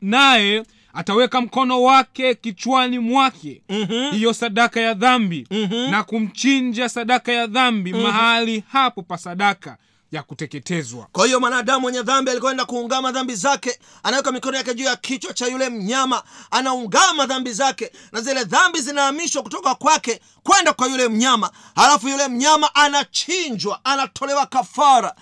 naye 0.00 0.62
ataweka 0.94 1.40
mkono 1.40 1.82
wake 1.82 2.34
kichwani 2.34 2.98
mwake. 2.98 3.62
Hiyo 4.10 4.32
sadaka 4.32 4.80
ya 4.80 4.94
dhambi. 4.94 5.46
Na 5.90 6.02
kumchinja 6.04 6.88
sadaka 6.88 7.32
ya 7.32 7.46
dhambi 7.46 7.92
mahali 7.92 8.64
hapo 8.72 9.02
pa 9.02 9.18
sadaka 9.18 9.76
ya 10.12 10.22
kuteketezwa. 10.22 11.06
Kwa 11.12 11.26
hiyo 11.26 11.40
mwanadamu 11.40 11.80
mwenye 11.80 12.02
dhambi 12.02 12.30
alikwenda 12.30 12.64
kuungama 12.64 13.12
dhambi 13.12 13.34
zake 13.34 13.78
anaweka 14.02 14.32
mikono 14.32 14.56
yake 14.56 14.74
juu 14.74 14.84
ya 14.84 14.96
kichwa 14.96 15.34
cha 15.34 15.46
yule 15.46 15.68
mnyama 15.68 16.22
anaungama 16.50 17.26
dhambi 17.26 17.52
zake 17.52 17.92
na 18.12 18.20
zile 18.20 18.44
dhambi 18.44 18.80
zinahamishwa 18.80 19.42
kutoka 19.42 19.74
kwake 19.74 20.20
kwenda 20.42 20.72
kwa 20.72 20.86
yule 20.88 21.08
mnyama. 21.08 21.50
Halafu 21.74 22.08
yule 22.08 22.28
mnyama 22.28 22.74
anachinjwa 22.74 23.80
anatolewa 23.84 24.46
kafara. 24.46 25.14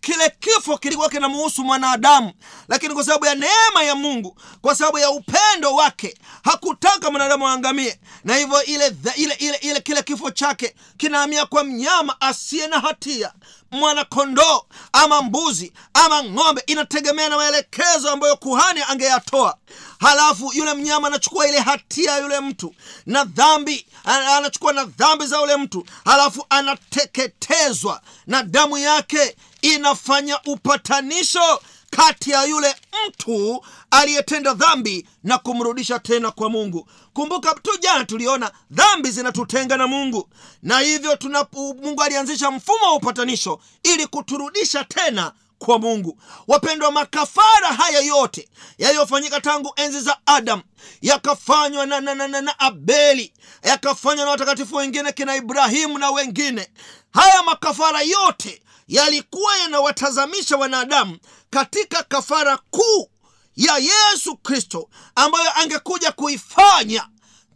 Kile 0.00 0.32
kifo 0.40 0.78
kilikuwa 0.78 1.08
kinamuhusu 1.08 1.64
mwanadamu 1.64 2.32
lakini 2.68 2.94
kwa 2.94 3.04
sababu 3.04 3.26
ya 3.26 3.34
neema 3.34 3.82
ya 3.82 3.94
mungu 3.94 4.36
kwa 4.60 4.74
sababu 4.74 4.98
ya 4.98 5.10
upendo 5.10 5.74
wake 5.74 6.18
hakutaka 6.44 7.10
mwanadamu 7.10 7.48
aangamie. 7.48 8.00
Na 8.24 8.36
hivyo 8.36 8.62
ile, 8.62 8.96
ile, 9.16 9.34
ile, 9.34 9.56
ile 9.56 9.80
kile 9.80 10.02
kifo 10.02 10.30
chake 10.30 10.74
kinahamia 10.96 11.46
kwa 11.46 11.64
mnyama 11.64 12.20
asiye 12.20 12.66
na 12.66 12.80
hatia 12.80 13.32
mwanakondoo 13.70 14.62
ama 14.92 15.22
mbuzi 15.22 15.72
ama 15.94 16.22
ng'ombe 16.24 16.62
inategemea 16.66 17.28
na 17.28 17.36
maelekezo 17.36 18.10
ambayo 18.10 18.36
kuhani 18.36 18.80
angeyatoa. 18.88 19.56
Halafu 20.00 20.52
yule 20.54 20.74
mnyama 20.74 21.06
anachukua 21.08 21.48
ile 21.48 21.58
hatia 21.58 22.10
ya 22.12 22.18
yule 22.18 22.40
mtu 22.40 22.74
na 23.06 23.24
dhambi 23.24 23.86
anachukua 24.04 24.72
na 24.72 24.84
dhambi 24.84 25.26
za 25.26 25.38
yule 25.40 25.56
mtu 25.56 25.86
halafu 26.04 26.46
anateketezwa 26.50 28.00
na 28.26 28.42
damu 28.42 28.78
yake 28.78 29.36
inafanya 29.62 30.40
upatanisho 30.46 31.60
kati 31.90 32.30
ya 32.30 32.44
yule 32.44 32.74
mtu 33.08 33.64
aliyetenda 33.90 34.54
dhambi 34.54 35.06
na 35.24 35.38
kumrudisha 35.38 35.98
tena 35.98 36.30
kwa 36.30 36.50
mungu. 36.50 36.88
Kumbuka 37.12 37.54
tu 37.54 37.78
jana 37.80 38.04
tuliona 38.04 38.50
dhambi 38.70 39.10
zinatutenga 39.10 39.76
na 39.76 39.86
mungu 39.86 40.28
na 40.62 40.78
hivyo 40.80 41.16
tuna, 41.16 41.46
mungu 41.82 42.02
alianzisha 42.02 42.50
mfumo 42.50 42.84
wa 42.84 42.94
upatanisho 42.94 43.60
ili 43.82 44.06
kuturudisha 44.06 44.84
tena 44.84 45.32
kwa 45.58 45.78
mungu. 45.78 46.18
Wapendwa 46.48 46.90
makafara 46.92 47.68
haya 47.68 48.00
yote 48.00 48.48
yaliyofanyika 48.78 49.40
tangu 49.40 49.72
enzi 49.76 50.00
za 50.00 50.16
adamu 50.26 50.62
yakafanywa 51.02 51.86
na, 51.86 52.00
na, 52.00 52.14
na, 52.14 52.28
na, 52.28 52.40
na 52.40 52.58
abeli 52.60 53.32
yakafanywa 53.62 54.24
na 54.24 54.30
watakatifu 54.30 54.76
wengine 54.76 55.12
kina 55.12 55.36
ibrahimu 55.36 55.98
na 55.98 56.10
wengine 56.10 56.68
haya 57.12 57.42
makafara 57.42 58.02
yote 58.02 58.62
yalikuwa 58.88 59.56
yanawatazamisha 59.56 60.56
wanadamu 60.56 61.18
katika 61.50 62.02
kafara 62.02 62.56
kuu 62.70 63.10
ya 63.56 63.78
yesu 63.78 64.36
kristo 64.36 64.88
ambayo 65.14 65.50
angekuja 65.60 66.12
kuifanya 66.12 67.08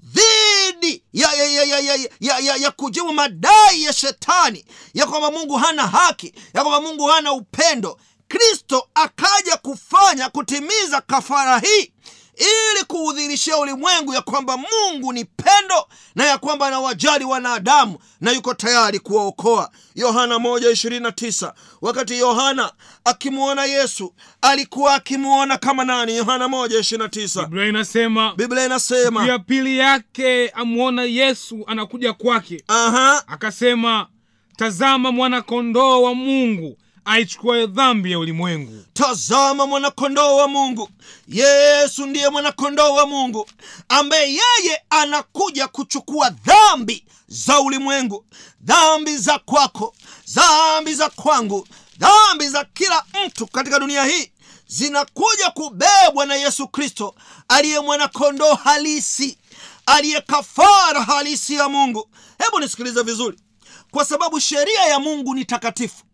dhidi 0.02 1.04
ya, 1.12 1.32
ya, 1.32 1.44
ya, 1.44 1.62
ya, 1.64 1.78
ya, 1.78 1.96
ya, 2.20 2.38
ya, 2.38 2.56
ya 2.56 2.70
kujibu 2.70 3.12
madai 3.12 3.82
ya 3.82 3.92
shetani 3.92 4.64
ya 4.94 5.06
kwamba 5.06 5.30
mungu 5.30 5.56
hana 5.56 5.86
haki 5.86 6.34
ya 6.54 6.62
kwamba 6.64 6.80
mungu 6.80 7.06
hana 7.06 7.32
upendo. 7.32 8.00
Kristo 8.28 8.88
akaja 8.94 9.56
kufanya 9.56 10.28
kutimiza 10.28 11.00
kafara 11.00 11.58
hii 11.58 11.92
ili 12.36 12.84
kuudhirishia 12.86 13.58
ulimwengu 13.58 14.14
ya 14.14 14.22
kwamba 14.22 14.56
mungu 14.56 15.12
ni 15.12 15.24
pendo 15.24 15.88
na 16.14 16.24
ya 16.24 16.38
kwamba 16.38 16.66
anawajali 16.66 17.24
wanadamu 17.24 17.98
na 18.20 18.30
yuko 18.32 18.54
tayari 18.54 18.98
kuwaokoa. 18.98 19.70
Yohana 19.94 20.34
129 20.36 21.52
wakati 21.80 22.18
yohana 22.18 22.72
akimwona 23.04 23.64
yesu 23.64 24.14
alikuwa 24.42 24.94
akimwona 24.94 25.58
kama 25.58 25.84
nani? 25.84 26.16
Yohana 26.16 26.46
129 26.46 27.42
biblia 27.46 27.68
inasema 27.68 28.34
biblia 28.36 28.80
siku 28.80 29.22
ya 29.22 29.38
pili 29.38 29.78
yake 29.78 30.48
amwona 30.50 31.02
yesu 31.04 31.64
anakuja 31.66 32.12
kwake. 32.12 32.64
Akasema 33.26 34.06
tazama 34.56 35.12
mwana-kondoo 35.12 36.02
wa 36.02 36.14
mungu 36.14 36.76
aichukuaye 37.04 37.66
dhambi 37.66 38.12
ya 38.12 38.18
ulimwengu. 38.18 38.84
Tazama 38.92 39.66
mwanakondoo 39.66 40.36
wa 40.36 40.48
mungu. 40.48 40.88
Yesu 41.28 42.06
ndiye 42.06 42.28
mwanakondoo 42.28 42.94
wa 42.94 43.06
mungu 43.06 43.48
ambaye 43.88 44.26
yeye 44.28 44.82
anakuja 44.90 45.68
kuchukua 45.68 46.30
dhambi 46.30 47.04
za 47.28 47.60
ulimwengu 47.60 48.24
dhambi 48.60 49.16
za 49.16 49.38
kwako 49.38 49.94
dhambi 50.34 50.94
za 50.94 51.10
kwangu 51.10 51.68
dhambi 51.98 52.48
za 52.48 52.64
kila 52.64 53.04
mtu 53.26 53.46
katika 53.46 53.78
dunia 53.78 54.04
hii. 54.04 54.32
Zinakuja 54.66 55.50
kubebwa 55.50 56.26
na 56.26 56.34
yesu 56.34 56.68
kristo 56.68 57.14
aliye 57.48 57.80
mwanakondoo 57.80 58.54
halisi 58.54 59.38
aliye 59.86 60.20
kafara 60.20 61.02
halisi 61.02 61.54
ya 61.54 61.68
mungu. 61.68 62.08
Hebu 62.38 62.60
nisikilize 62.60 63.02
vizuri. 63.02 63.38
Kwa 63.90 64.04
sababu 64.04 64.40
sheria 64.40 64.82
ya 64.82 64.98
mungu 64.98 65.34
ni 65.34 65.44
takatifu 65.44 66.04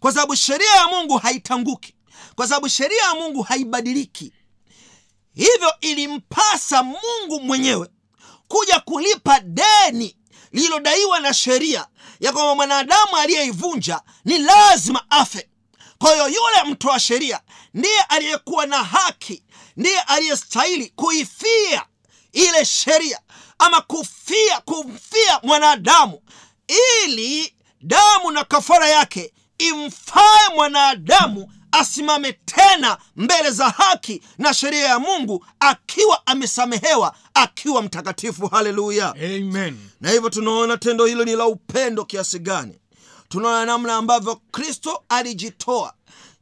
kwa 0.00 0.12
sababu 0.12 0.36
sheria 0.36 0.74
ya 0.74 0.86
mungu 0.88 1.18
haitanguki. 1.18 1.94
Kwa 2.34 2.48
sababu 2.48 2.68
sheria 2.68 3.02
ya 3.02 3.14
mungu 3.14 3.42
haibadiliki. 3.42 4.32
Hivyo 5.34 5.72
ilimpasa 5.80 6.82
mungu 6.82 7.40
mwenyewe 7.40 7.88
kuja 8.48 8.80
kulipa 8.80 9.40
deni 9.40 10.16
lililodaiwa 10.52 11.20
na 11.20 11.34
sheria 11.34 11.86
ya 12.20 12.32
kwamba 12.32 12.54
mwanadamu 12.54 13.16
aliyeivunja 13.16 14.00
ni 14.24 14.38
lazima 14.38 15.10
afe. 15.10 15.48
Kwa 15.98 16.12
hiyo 16.12 16.28
yule 16.28 16.70
mtoa 16.72 17.00
sheria 17.00 17.40
ndiye 17.74 18.00
aliyekuwa 18.02 18.66
na 18.66 18.84
haki 18.84 19.42
ndiye 19.76 20.00
aliyestahili 20.00 20.88
kuifia 20.96 21.84
ile 22.32 22.64
sheria 22.64 23.20
ama 23.58 23.80
kufia 23.80 24.60
kumfia 24.60 25.40
mwanadamu 25.42 26.22
ili 27.06 27.54
damu 27.80 28.30
na 28.30 28.44
kafara 28.44 28.88
yake 28.88 29.32
imfae 29.68 30.54
mwanadamu 30.54 31.52
asimame 31.72 32.32
tena 32.32 32.98
mbele 33.16 33.50
za 33.50 33.68
haki 33.68 34.22
na 34.38 34.54
sheria 34.54 34.84
ya 34.84 34.98
mungu 34.98 35.46
akiwa 35.60 36.26
amesamehewa 36.26 37.14
akiwa 37.34 37.82
mtakatifu. 37.82 38.46
Haleluya! 38.46 39.08
Amen. 39.14 39.78
Na 40.00 40.10
hivyo 40.10 40.30
tunaona 40.30 40.76
tendo 40.76 41.06
hilo 41.06 41.24
ni 41.24 41.36
la 41.36 41.46
upendo 41.46 42.04
kiasi 42.04 42.38
gani. 42.38 42.78
Tunaona 43.28 43.66
namna 43.66 43.94
ambavyo 43.96 44.40
kristo 44.50 45.02
alijitoa. 45.08 45.94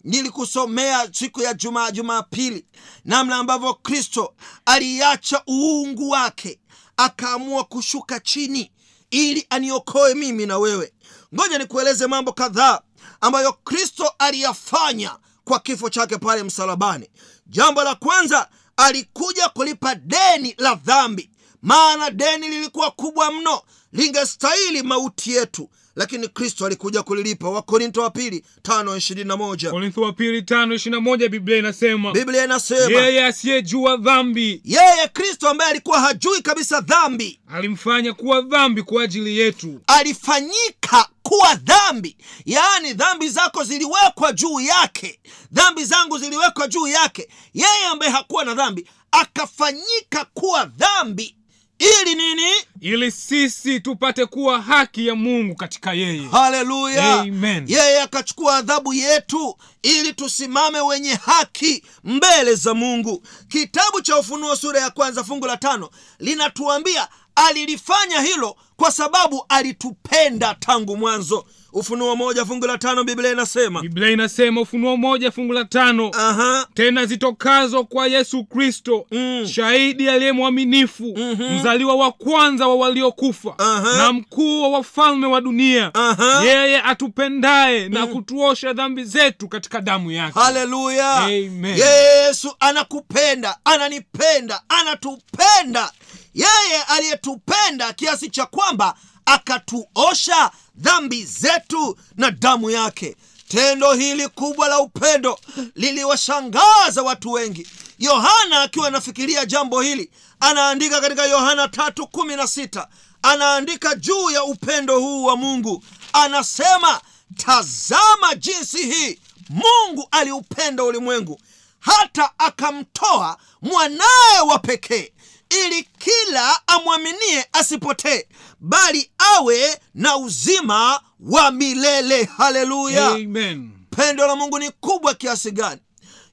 Nilikusomea 0.04 1.09
siku 1.12 1.42
ya 1.42 1.54
jumaa 1.54 1.90
jumapili 1.90 2.64
namna 3.04 3.37
ambavyo 3.37 3.74
kristo 3.74 4.35
aliacha 4.66 5.42
uungu 5.50 6.11
wake 6.11 6.61
akaamua 6.96 7.64
kushuka 7.64 8.20
chini 8.20 8.72
ili 9.11 9.46
aniokoe 9.50 10.14
mimi 10.14 10.46
na 10.46 10.59
wewe. 10.59 10.92
Ngoja 11.35 11.59
nikueleze 11.59 12.07
mambo 12.07 12.33
kadhaa 12.33 12.81
ambayo 13.21 13.53
kristo 13.53 14.13
aliyafanya 14.19 15.17
kwa 15.45 15.61
kifo 15.61 15.91
chake 15.91 16.19
pale 16.19 16.43
msalabani. 16.43 17.09
Jambo 17.47 17.85
la 17.85 17.95
kwanza 17.95 18.49
alikuja 18.77 19.49
kulipa 19.49 19.95
deni 19.95 20.55
la 20.59 20.75
dhambi. 20.75 21.31
Maana 21.63 22.11
deni 22.11 22.49
lilikuwa 22.49 22.91
kubwa 22.91 23.33
mno 23.33 23.63
lingestahili 23.93 24.83
mauti 24.83 25.33
yetu. 25.33 25.71
Lakini 25.97 26.29
kristo 26.29 26.67
alikuja 26.67 27.03
kulilipa. 27.03 27.49
Wakorinto 27.51 28.03
wa 28.03 28.11
pili 28.11 28.45
tano 28.63 28.97
ishirini 28.97 29.29
na 29.29 29.37
moja. 29.37 29.71
Korintho 29.71 30.01
wa 30.01 30.13
pili 30.13 30.43
tano 30.43 30.75
ishirina 30.75 31.01
moja 31.01 31.29
biblia 31.29 31.57
inasema 31.59 32.13
biblia 32.13 32.45
inasema 32.45 33.01
yeye 33.01 33.25
asiyejua 33.27 33.97
dhambi 33.97 34.61
yeye 34.65 35.09
kristo 35.13 35.49
ambaye 35.49 35.71
alikuwa 35.71 36.01
hajui 36.01 36.43
kabisa 36.43 36.81
dhambi 36.81 37.41
alimfanya 37.49 38.13
kuwa 38.13 38.41
dhambi 38.41 38.83
kwa 38.83 39.03
ajili 39.03 39.39
yetu. 39.39 39.81
alifanyika 39.87 41.09
kuwa 41.29 41.55
dhambi. 41.55 42.17
Yaani 42.45 42.93
dhambi 42.95 43.29
zako 43.29 43.64
ziliwekwa 43.64 44.33
juu 44.33 44.61
yake. 44.61 45.21
Dhambi 45.53 45.85
zangu 45.85 46.19
ziliwekwa 46.19 46.69
juu 46.69 46.87
yake. 46.87 47.29
Yeye 47.55 47.87
ambaye 47.91 48.12
hakuwa 48.12 48.45
na 48.45 48.55
dhambi 48.55 48.87
akafanyika 49.12 50.25
kuwa 50.35 50.64
dhambi. 50.64 51.35
Ili 51.79 52.14
nini? 52.14 52.51
Ili 52.81 53.11
sisi 53.11 53.81
tupate 53.81 54.27
kuwa 54.27 54.62
haki 54.62 55.07
ya 55.07 55.14
mungu 55.14 55.55
katika 55.55 55.93
yeye. 55.93 56.29
Haleluya. 56.31 57.12
Amen. 57.21 57.64
yeye 57.69 58.01
akachukua 58.03 58.57
adhabu 58.57 58.95
yetu 58.95 59.57
ili 59.83 60.12
tusimame 60.12 60.81
wenye 60.81 61.14
haki 61.14 61.83
mbele 62.05 62.55
za 62.55 62.75
mungu. 62.75 63.23
Kitabu 63.49 64.01
cha 64.01 64.19
ufunuo 64.19 64.57
sura 64.57 64.81
ya 64.81 64.91
kwanza 64.91 65.25
fungu 65.25 65.47
la 65.47 65.57
tano 65.57 65.91
linatuambia 66.19 67.09
alilifanya 67.35 68.21
hilo 68.21 68.57
kwa 68.79 68.91
sababu 68.93 69.45
alitupenda 69.49 70.55
tangu 70.55 70.97
mwanzo. 70.97 71.45
Ufunuo 71.73 72.17
moja 72.17 72.45
fungu 72.45 72.67
la 72.67 72.79
tano 72.79 73.05
biblia 73.05 73.33
inasema. 73.33 73.81
Biblia 73.83 74.11
inasema 74.11 74.61
ufunuo 74.61 74.97
moja 74.97 75.31
fungu 75.31 75.53
la 75.53 75.64
tano. 75.64 76.11
Aha. 76.19 76.67
Tena 76.75 77.07
zitokazo 77.07 77.85
kwa 77.85 78.07
yesu 78.07 78.45
kristo 78.45 79.07
Mm. 79.11 79.47
shahidi 79.47 80.09
aliye 80.09 80.33
mwaminifu 80.33 81.19
mzaliwa 81.57 81.95
wa 81.95 82.12
kwanza 82.12 82.67
wa 82.69 82.75
waliokufa 82.77 83.55
na 83.97 84.12
mkuu 84.12 84.62
wa 84.62 84.69
wafalme 84.69 85.27
wa 85.27 85.41
dunia. 85.41 85.91
Aha. 85.95 86.43
yeye 86.45 86.83
atupendaye 86.83 87.88
na 87.88 88.07
kutuosha 88.07 88.73
dhambi 88.73 89.05
zetu 89.05 89.49
katika 89.49 89.81
damu 89.81 90.11
yake. 90.11 90.41
Haleluya. 90.41 91.29
Yesu 91.77 92.55
anakupenda 92.61 93.57
ananipenda 93.64 94.61
anatupenda 94.69 95.93
yeye 96.38 96.83
aliyetupenda 96.83 97.92
kiasi 97.92 98.31
cha 98.31 98.46
kwamba 98.46 98.94
akatuosha 99.27 100.51
dhambi 100.77 101.24
zetu 101.24 101.98
na 102.16 102.31
damu 102.31 102.70
yake. 102.70 103.16
Tendo 103.48 103.92
hili 103.94 104.29
kubwa 104.29 104.68
la 104.68 104.81
upendo 104.81 105.38
liliwashangaza 105.74 107.03
watu 107.03 107.33
wengi. 107.33 107.66
Yohana 107.98 108.62
akiwa 108.62 108.88
anafikiria 108.88 109.46
jambo 109.46 109.81
hili 109.81 110.11
anaandika 110.40 111.01
katika 111.01 111.24
yohana 111.27 111.68
tatu 111.68 112.07
kumi 112.07 112.37
na 112.37 112.46
sita. 112.46 112.88
Anaandika 113.22 113.94
juu 113.94 114.31
ya 114.31 114.44
upendo 114.44 115.01
huu 115.01 115.24
wa 115.24 115.37
mungu. 115.37 115.85
Anasema 116.12 117.01
tazama 117.37 118.35
jinsi 118.37 118.87
hii 118.90 119.20
mungu 119.48 120.09
aliupenda 120.11 120.85
ulimwengu. 120.85 121.40
Hata 121.81 122.31
akamtoa 122.38 123.37
mwanaye 123.62 124.40
wa 124.48 124.59
pekee 124.59 125.12
ili 125.51 125.83
kila 125.99 126.69
amwaminie 126.69 127.47
asipotee 127.53 128.27
bali 128.61 129.11
awe 129.19 129.81
na 129.95 130.17
uzima 130.17 131.01
wa 131.21 131.51
milele. 131.51 132.25
Haleluya! 132.25 133.09
Amen. 133.09 133.71
pendo 133.97 134.27
la 134.27 134.37
mungu 134.37 134.59
ni 134.59 134.71
kubwa 134.71 135.15
kiasi 135.15 135.51
gani! 135.51 135.81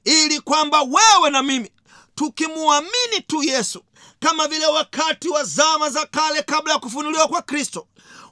Ili 0.04 0.40
kwamba 0.40 0.82
wewe 0.82 1.30
na 1.30 1.42
mimi 1.42 1.70
tukimwamini 2.14 3.20
tu 3.26 3.42
yesu 3.42 3.82
kama 4.20 4.48
vile 4.48 4.66
wakati 4.66 5.28
wa 5.28 5.44
zama 5.44 5.90
za 5.90 6.06
kale 6.06 6.42
kabla 6.42 6.72
ya 6.72 6.78
kufunuliwa 6.78 7.28
kwa 7.28 7.42
kristo 7.42 7.86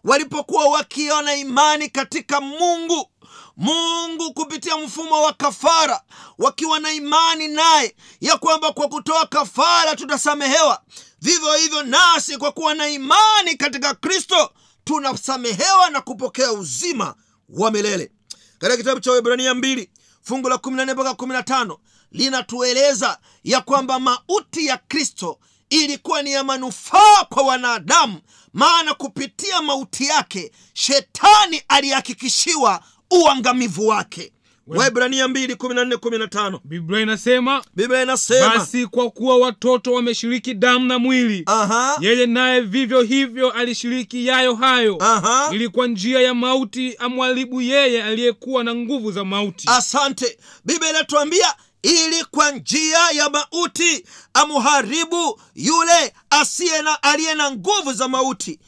walipokuwa 0.05 0.65
wakiona 0.67 1.35
imani 1.37 1.89
katika 1.89 2.41
mungu 2.41 3.11
mungu 3.57 4.33
kupitia 4.35 4.77
mfumo 4.79 5.23
wa 5.23 5.33
kafara 5.33 6.03
wakiwa 6.39 6.79
na 6.81 6.93
imani 6.93 7.49
naye 7.49 7.97
ya 8.21 8.37
kwamba 8.37 8.73
kwa 8.73 8.89
kutoa 8.89 9.27
kafara 9.27 9.97
tutasamehewa. 9.97 10.83
Vivyo 11.21 11.53
hivyo 11.55 11.83
nasi 11.83 12.37
kwa 12.37 12.53
kuwa 12.53 12.75
na 12.75 12.89
imani 12.89 13.57
katika 13.57 13.95
kristo 13.95 14.51
tunasamehewa 14.85 15.91
na 15.91 16.01
kupokea 16.01 16.53
uzima 16.53 17.15
wa 17.49 17.71
milele. 17.71 18.13
Katika 18.59 18.77
kitabu 18.77 19.01
cha 19.01 19.11
Waebrania 19.13 19.55
mbili 19.55 19.91
fungu 20.23 20.49
la 20.49 20.57
14 20.57 20.93
mpaka 20.95 21.11
15 21.11 21.77
linatueleza 22.13 23.19
ya 23.45 23.61
kwamba 23.61 24.01
mauti 24.01 24.67
ya 24.67 24.77
Kristo 24.77 25.39
ilikuwa 25.71 26.23
ni 26.23 26.33
ya 26.33 26.45
manufaa 26.45 27.25
kwa 27.29 27.43
wanadamu, 27.43 28.21
maana 28.53 28.95
kupitia 28.95 29.63
mauti 29.63 30.07
yake 30.07 30.53
shetani 30.73 31.63
alihakikishiwa 31.69 32.81
uangamivu 33.11 33.87
wake. 33.87 34.33
Waebrania 34.67 35.27
2 35.27 35.55
14 35.55 35.95
15 35.97 36.59
biblia 36.65 37.01
inasema 37.01 37.65
Biblia 37.75 38.03
inasema 38.03 38.49
basi 38.49 38.87
kwa 38.87 39.11
kuwa 39.11 39.37
watoto 39.39 39.93
wameshiriki 39.93 40.55
damu 40.55 40.85
na 40.87 40.99
mwili 40.99 41.43
aha, 41.47 41.97
yeye 42.01 42.27
naye 42.27 42.61
vivyo 42.61 43.03
hivyo 43.03 43.51
alishiriki 43.51 44.27
yayo 44.27 44.55
hayo. 44.55 44.97
Aha. 45.01 45.49
ili 45.53 45.69
kwa 45.69 45.87
njia 45.87 46.21
ya 46.21 46.35
mauti 46.35 46.97
amwharibu 46.99 47.61
yeye 47.63 48.03
aliyekuwa 48.03 48.65
na 48.65 48.75
nguvu 48.75 49.13
za 49.13 49.25
mauti. 49.25 49.69
Asante. 49.71 50.39
Biblia 50.65 50.91
inatuambia 50.91 51.55
ili 51.83 52.25
kwa 52.31 52.51
njia 52.51 52.99
ya 53.15 53.31
mauti 53.31 54.05
amuharibu 54.35 55.41
yule 55.55 56.15
asiye 56.31 56.83
na 56.83 57.03
aliye 57.03 57.35
na 57.35 57.51
nguvu 57.51 57.93
za 57.93 58.09
mauti. 58.09 58.61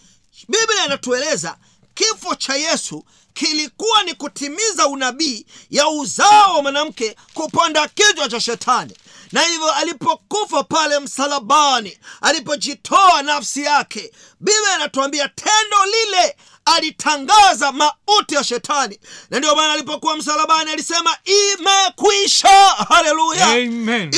Biblia 0.49 0.87
inatueleza 0.87 1.57
kifo 1.95 2.35
cha 2.35 2.57
yesu 2.57 3.05
kilikuwa 3.37 4.03
ni 4.03 4.15
kutimiza 4.15 4.87
unabii 4.87 5.47
ya 5.71 5.89
uzao 5.89 6.55
wa 6.57 6.63
mwanamke 6.63 7.17
kupanda 7.35 7.89
kichwa 7.89 8.29
cha 8.29 8.41
shetani. 8.41 8.97
Na 9.33 9.43
hivyo 9.43 9.73
alipokufa 9.73 10.63
pale 10.65 10.99
msalabani 10.99 11.99
alipojitoa 12.21 13.23
nafsi 13.23 13.63
yake 13.63 14.13
biblia 14.41 14.77
inatuambia 14.77 15.29
tendo 15.29 15.77
lile 15.87 16.37
alitangaza 16.65 17.73
mauti 17.73 18.35
ya 18.35 18.45
shetani. 18.45 19.01
Na 19.31 19.39
ndio 19.39 19.57
maana 19.57 19.73
alipokuwa 19.73 20.17
msalabani 20.17 20.71
alisema 20.73 21.17
imekwisha. 21.25 22.49
Haleluya! 22.89 23.47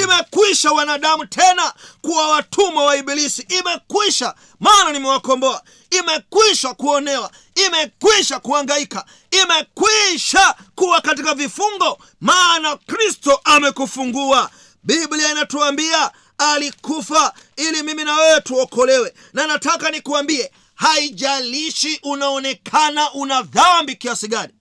Imekwisha 0.03 0.71
wanadamu 0.73 1.27
tena 1.27 1.73
kuwa 2.03 2.29
watumwa 2.29 2.85
wa 2.85 2.97
ibilisi. 2.97 3.43
Imekwisha. 3.49 4.35
Maana 4.61 4.93
nimewakomboa. 4.93 5.63
Imekwisha 5.91 6.75
kuonewa 6.75 7.31
imekwisha 7.67 8.39
kuangaika 8.41 9.05
imekwisha 9.31 10.55
kuwa 10.75 11.01
katika 11.01 11.35
vifungo 11.35 11.99
maana 12.21 12.77
kristo 12.77 13.41
amekufungua. 13.45 14.51
Biblia 14.83 15.31
inatuambia 15.31 16.11
alikufa 16.39 17.33
ili 17.57 17.83
mimi 17.83 18.05
na 18.05 18.15
wewe 18.17 18.41
tuokolewe 18.41 19.15
na 19.33 19.47
nataka 19.47 19.91
nikuambie 19.91 20.53
haijalishi 20.75 22.01
unaonekana 22.03 23.13
una 23.13 23.43
dhambi 23.43 23.97
kiasi 23.97 24.29
gani 24.29 24.53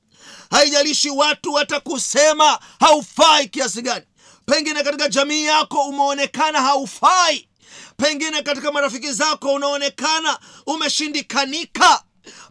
haijalishi 0.51 1.09
watu 1.09 1.53
watakusema 1.53 2.59
haufai 2.79 3.47
kiasi 3.47 3.81
gani 3.81 4.05
pengine 4.45 4.83
katika 4.83 5.09
jamii 5.09 5.43
yako 5.45 5.81
umeonekana 5.81 6.61
haufai 6.61 7.47
pengine 7.97 8.41
katika 8.41 8.71
marafiki 8.71 9.11
zako 9.13 9.53
unaonekana 9.53 10.39
umeshindikanika 10.65 12.03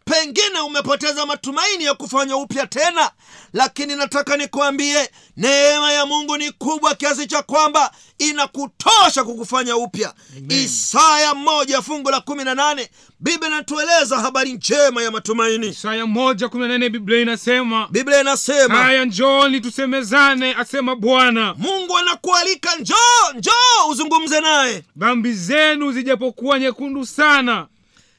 pengine 0.04 0.60
umepoteza 0.66 1.26
matumaini 1.26 1.84
ya 1.84 1.94
kufanya 1.94 2.36
upya 2.36 2.66
tena 2.66 3.10
lakini 3.52 3.96
nataka 3.96 4.36
nikuambie 4.36 5.10
neema 5.36 5.92
ya 5.92 6.06
mungu 6.06 6.36
ni 6.36 6.50
kubwa 6.52 6.94
kiasi 6.94 7.26
cha 7.26 7.42
kwamba 7.42 7.90
inakutosha 8.18 9.24
kukufanya 9.24 9.76
upya. 9.76 10.14
Isaya 10.48 11.34
moja 11.34 11.82
fungu 11.82 12.10
la 12.10 12.20
kumi 12.20 12.44
na 12.44 12.54
nane 12.54 12.90
biblia 13.20 13.48
inatueleza 13.48 14.16
habari 14.18 14.52
njema 14.52 15.02
ya 15.02 15.10
matumaini. 15.10 15.66
Isaya 15.68 16.06
moja 16.06 16.48
kumi 16.48 16.62
na 16.62 16.68
nane 16.68 16.88
biblia 16.88 17.20
inasema 17.20 17.88
biblia 17.90 18.20
inasema 18.20 18.74
haya 18.78 19.04
njooni 19.04 19.60
tusemezane 19.60 20.54
asema 20.54 20.96
bwana. 20.96 21.54
Mungu 21.58 21.98
anakualika 21.98 22.76
njoo 22.76 23.32
njoo 23.38 23.88
uzungumze 23.90 24.40
naye. 24.40 24.82
Dhambi 24.96 25.32
zenu 25.32 25.92
zijapokuwa 25.92 26.58
nyekundu 26.58 27.06
sana 27.06 27.66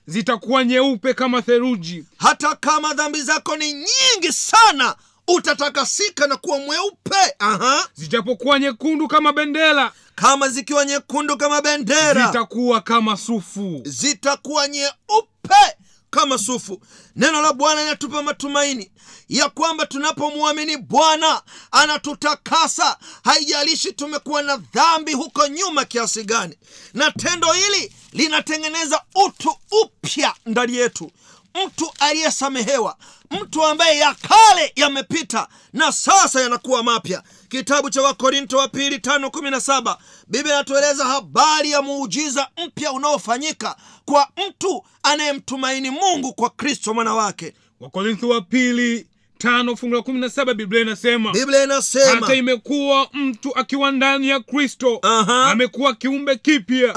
zitakuwa 0.08 0.64
nyeupe 0.66 1.14
kama 1.14 1.42
theruji 1.42 2.06
hata 2.18 2.56
kama 2.56 2.94
dhambi 2.94 3.22
zako 3.22 3.56
ni 3.58 3.74
nyingi 3.74 4.32
sana 4.34 4.96
utatakasika 5.28 6.28
na 6.28 6.38
kuwa 6.38 6.60
mweupe. 6.60 7.36
Aha. 7.40 7.88
zijapokuwa 7.94 8.60
nyekundu 8.60 9.08
kama 9.08 9.34
bendera. 9.34 9.92
Kama 10.16 10.50
zikiwa 10.50 10.86
nyekundu 10.86 11.38
kama 11.38 11.62
bendera. 11.62 12.26
Zitakuwa 12.28 12.82
kama 12.82 13.18
sufu. 13.18 13.82
Zitakuwa 13.86 14.68
nyeupe 14.68 15.56
kama 16.10 16.38
sufu. 16.38 16.82
Neno 17.16 17.42
la 17.42 17.54
bwana 17.54 17.82
linatupa 17.84 18.24
matumaini 18.24 18.92
ya 19.30 19.50
kwamba 19.50 19.86
tunapomwamini 19.86 20.78
bwana 20.78 21.42
anatutakasa. 21.72 22.98
Haijalishi 23.24 23.94
tumekuwa 23.94 24.42
na 24.42 24.58
dhambi 24.58 25.14
huko 25.14 25.48
nyuma 25.48 25.86
kiasi 25.86 26.24
gani. 26.24 26.58
Na 26.94 27.12
tendo 27.12 27.54
hili 27.54 27.94
linatengeneza 28.12 29.02
utu 29.26 29.56
upya 29.84 30.34
ndani 30.46 30.76
yetu. 30.78 31.12
Mtu 31.66 31.92
aliyesamehewa 32.00 32.98
mtu 33.32 33.64
ambaye 33.64 33.98
ya 33.98 34.14
kale 34.14 34.72
yamepita 34.76 35.48
na 35.74 35.92
sasa 35.92 36.42
yanakuwa 36.42 36.84
mapya 36.84 37.24
kitabu 37.50 37.90
cha 37.90 38.02
wakorinto 38.02 38.58
wa 38.58 38.68
pili 38.68 39.00
tano 39.00 39.30
kumi 39.30 39.50
na 39.52 39.62
saba. 39.62 39.98
Biblia 40.28 40.54
inatueleza 40.56 41.06
habari 41.06 41.72
ya 41.72 41.82
muujiza 41.82 42.48
mpya 42.68 42.92
unaofanyika 42.92 43.76
kwa 44.06 44.28
mtu 44.50 44.84
anayemtumaini 45.04 45.90
mungu 45.90 46.34
kwa 46.34 46.50
kristo 46.50 46.94
mwana 46.94 47.14
wake. 47.16 47.54
Wakorintho 47.80 48.30
wa 48.30 48.42
pili 48.42 49.08
tano 49.38 49.76
fungu 49.76 49.96
la 49.96 50.02
kumi 50.02 50.20
na 50.20 50.30
saba 50.30 50.54
biblia 50.54 50.82
inasema 50.82 51.32
biblia 51.32 51.64
inasema 51.64 52.12
hata 52.22 52.36
imekuwa 52.36 53.08
mtu 53.14 53.56
akiwa 53.58 53.92
ndani 53.92 54.28
ya 54.30 54.40
kristo 54.40 55.00
amekuwa 55.46 55.94
kiumbe 55.96 56.36
kipya. 56.36 56.88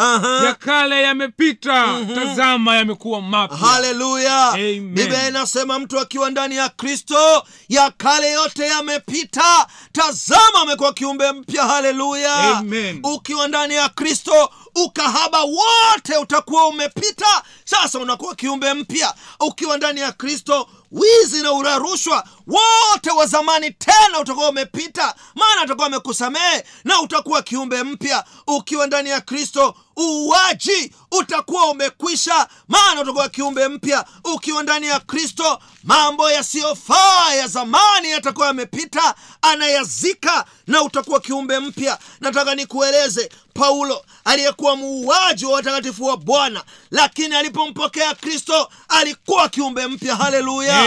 Ya 0.45 0.55
kale 0.59 1.03
yamepita 1.03 1.87
tazama 2.15 2.77
yamekuwa 2.77 3.23
mapya. 3.23 3.57
Haleluya 3.59 4.53
biblia 4.81 5.29
inasema 5.29 5.79
mtu 5.79 6.01
akiwa 6.01 6.31
ndani 6.31 6.57
ya 6.57 6.69
kristo 6.69 7.43
ya 7.69 7.91
kale 7.91 8.31
yote 8.33 8.67
yamepita 8.67 9.67
tazama 9.93 10.61
amekuwa 10.63 10.93
kiumbe 10.93 11.33
mpya. 11.33 11.63
Haleluya 11.65 12.63
ukiwa 13.05 13.49
ndani 13.49 13.75
ya 13.75 13.89
kristo 13.89 14.51
ukahaba 14.85 15.43
wote 15.43 16.17
utakuwa 16.23 16.69
umepita 16.69 17.43
sasa 17.65 17.99
unakuwa 17.99 18.35
kiumbe 18.35 18.75
mpya. 18.75 19.15
Ukiwa 19.41 19.77
ndani 19.77 20.01
ya 20.01 20.13
kristo 20.13 20.69
wizi 20.91 21.43
na 21.43 21.53
urarushwa 21.53 22.25
wote 22.51 23.11
wa 23.11 23.27
zamani 23.27 23.71
tena 23.71 24.21
utakuwa 24.21 24.49
umepita 24.49 25.15
maana 25.35 25.63
atakuwa 25.63 25.87
amekusamehe 25.87 26.65
na 26.85 27.01
utakuwa 27.01 27.43
kiumbe 27.43 27.83
mpya. 27.83 28.25
Ukiwa 28.47 28.87
ndani 28.87 29.09
ya 29.11 29.21
kristo 29.21 29.75
uuaji 30.01 30.93
utakuwa 31.11 31.71
umekwisha 31.71 32.49
maana 32.69 33.01
utakuwa 33.01 33.29
kiumbe 33.29 33.69
mpya. 33.69 34.05
Ukiwa 34.35 34.63
ndani 34.63 34.87
ya 34.87 35.01
kristo 35.01 35.59
mambo 35.85 36.31
yasiyofaa 36.31 37.35
ya 37.35 37.47
zamani 37.47 38.11
yatakuwa 38.11 38.47
yamepita 38.47 39.15
anayazika 39.43 40.45
na 40.67 40.83
utakuwa 40.83 41.21
kiumbe 41.21 41.59
mpya. 41.59 41.99
Nataka 42.21 42.55
nikueleze 42.55 43.31
paulo 43.55 44.05
aliyekuwa 44.25 44.77
muuaji 44.77 45.47
wa 45.47 45.53
watakatifu 45.53 46.05
wa 46.05 46.17
bwana 46.17 46.65
lakini 46.91 47.35
alipompokea 47.37 48.15
kristo 48.15 48.69
alikuwa 48.89 49.49
kiumbe 49.49 49.87
mpya. 49.87 50.17
Haleluya! 50.17 50.83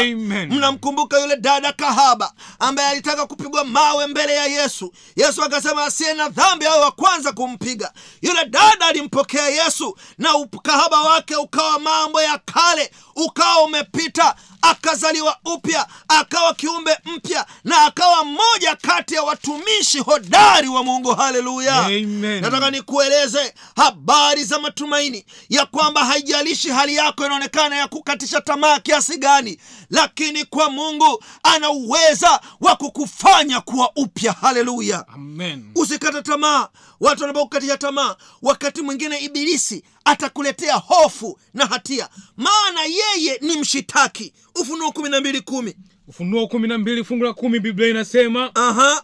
Mnamkumbuka 0.56 1.20
yule 1.20 1.36
dada 1.54 1.74
kahaba 1.74 2.34
ambaye 2.60 2.90
alitaka 2.90 3.26
kupigwa 3.28 3.64
mawe 3.66 4.08
mbele 4.08 4.36
ya 4.36 4.46
yesu. 4.46 4.94
Yesu 5.16 5.44
akasema 5.44 5.84
asiye 5.86 6.14
na 6.14 6.30
dhambi 6.30 6.66
awe 6.66 6.80
wa 6.82 6.92
kwanza 6.92 7.32
kumpiga. 7.32 7.94
Yule 8.22 8.46
dada 8.46 8.86
alimpokea 8.86 9.48
yesu 9.50 9.98
na 10.18 10.36
ukahaba 10.36 11.02
wake 11.02 11.36
ukawa 11.36 11.80
mambo 11.80 12.22
ya 12.22 12.38
kale 12.38 12.92
ukawa 13.16 13.64
umepita 13.64 14.36
akazaliwa 14.62 15.38
upya 15.46 15.88
akawa 16.08 16.54
kiumbe 16.54 16.98
mpya 17.06 17.46
na 17.64 17.82
akawa 17.82 18.26
mmoja 18.26 18.76
kati 18.82 19.14
ya 19.16 19.24
watumishi 19.24 20.00
hodari 20.00 20.68
wa 20.68 20.84
mungu. 20.84 21.16
Haleluya! 21.16 21.90
Nataka 22.42 22.72
nikueleze 22.72 23.54
habari 23.76 24.44
za 24.44 24.60
matumaini 24.60 25.26
ya 25.50 25.66
kwamba 25.66 26.06
haijalishi 26.06 26.70
hali 26.70 26.96
yako 26.96 27.26
inaonekana 27.26 27.76
ya 27.76 27.88
kukatisha 27.88 28.42
tamaa 28.42 28.80
kiasi 28.80 29.18
gani 29.18 29.58
lakini 29.90 30.46
kwa 30.46 30.70
mungu 30.70 31.24
ana 31.44 31.70
uweza 31.70 32.40
wa 32.62 32.76
kukufanya 32.76 33.62
kuwa 33.62 33.92
upya. 33.96 34.32
Haleluya! 34.42 35.06
Amen. 35.16 35.72
Usikate 35.76 36.22
tamaa. 36.22 36.68
Watu 37.00 37.22
wanapokukatisha 37.22 37.78
tamaa 37.78 38.16
wakati 38.42 38.82
mwingine 38.82 39.18
ibilisi 39.20 39.84
atakuletea 40.06 40.76
hofu 40.76 41.40
na 41.54 41.66
hatia. 41.66 42.10
Maana 42.38 42.84
yeye 42.84 43.38
ni 43.42 43.58
mshitaki. 43.58 44.34
Ufunuo 44.62 44.92
kumi 44.92 45.10
na 45.10 45.20
mbili 45.20 45.42
kumi. 45.42 45.76
Ufunuo 46.08 46.48
kumi 46.48 46.68
na 46.68 46.78
mbili 46.78 47.04
fungu 47.04 47.24
la 47.24 47.34
kumi 47.34 47.60
biblia 47.60 47.90
inasema 47.90 48.56
aha 48.56 49.04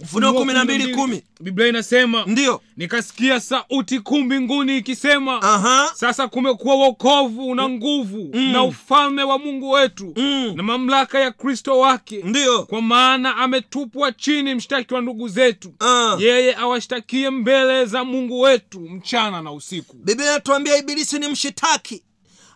ufunuo 0.00 0.32
kumi 0.32 0.52
na 0.52 0.64
mbili 0.64 0.94
kumi 0.94 1.22
biblia 1.40 1.68
inasema 1.68 2.24
ndiyo 2.26 2.60
nikasikia 2.76 3.40
sauti 3.40 4.00
kuu 4.00 4.20
mbinguni 4.20 4.76
ikisema 4.78 5.42
aha. 5.42 5.90
sasa 5.94 6.28
kumekuwa 6.28 6.74
wokovu 6.74 7.54
na 7.54 7.68
nguvu 7.68 8.30
na 8.52 8.62
ufalme 8.62 9.22
wa 9.22 9.38
mungu 9.38 9.70
wetu 9.70 10.12
Mm. 10.16 10.52
na 10.56 10.62
mamlaka 10.62 11.18
ya 11.20 11.30
kristo 11.32 11.78
wake. 11.78 12.20
Ndiyo 12.24 12.62
kwa 12.66 12.82
maana 12.82 13.36
ametupwa 13.36 14.12
chini 14.12 14.54
mshtaki 14.54 14.94
wa 14.94 15.00
ndugu 15.00 15.28
zetu. 15.28 15.72
Ah. 15.80 16.16
yeye 16.20 16.56
awashtakie 16.56 17.30
mbele 17.30 17.84
za 17.86 18.04
mungu 18.04 18.40
wetu 18.40 18.80
mchana 18.80 19.42
na 19.42 19.52
usiku. 19.52 19.96
Biblia 19.96 20.30
inatuambia 20.30 20.76
ibilisi 20.76 21.18
ni 21.18 21.28
mshitaki. 21.28 22.02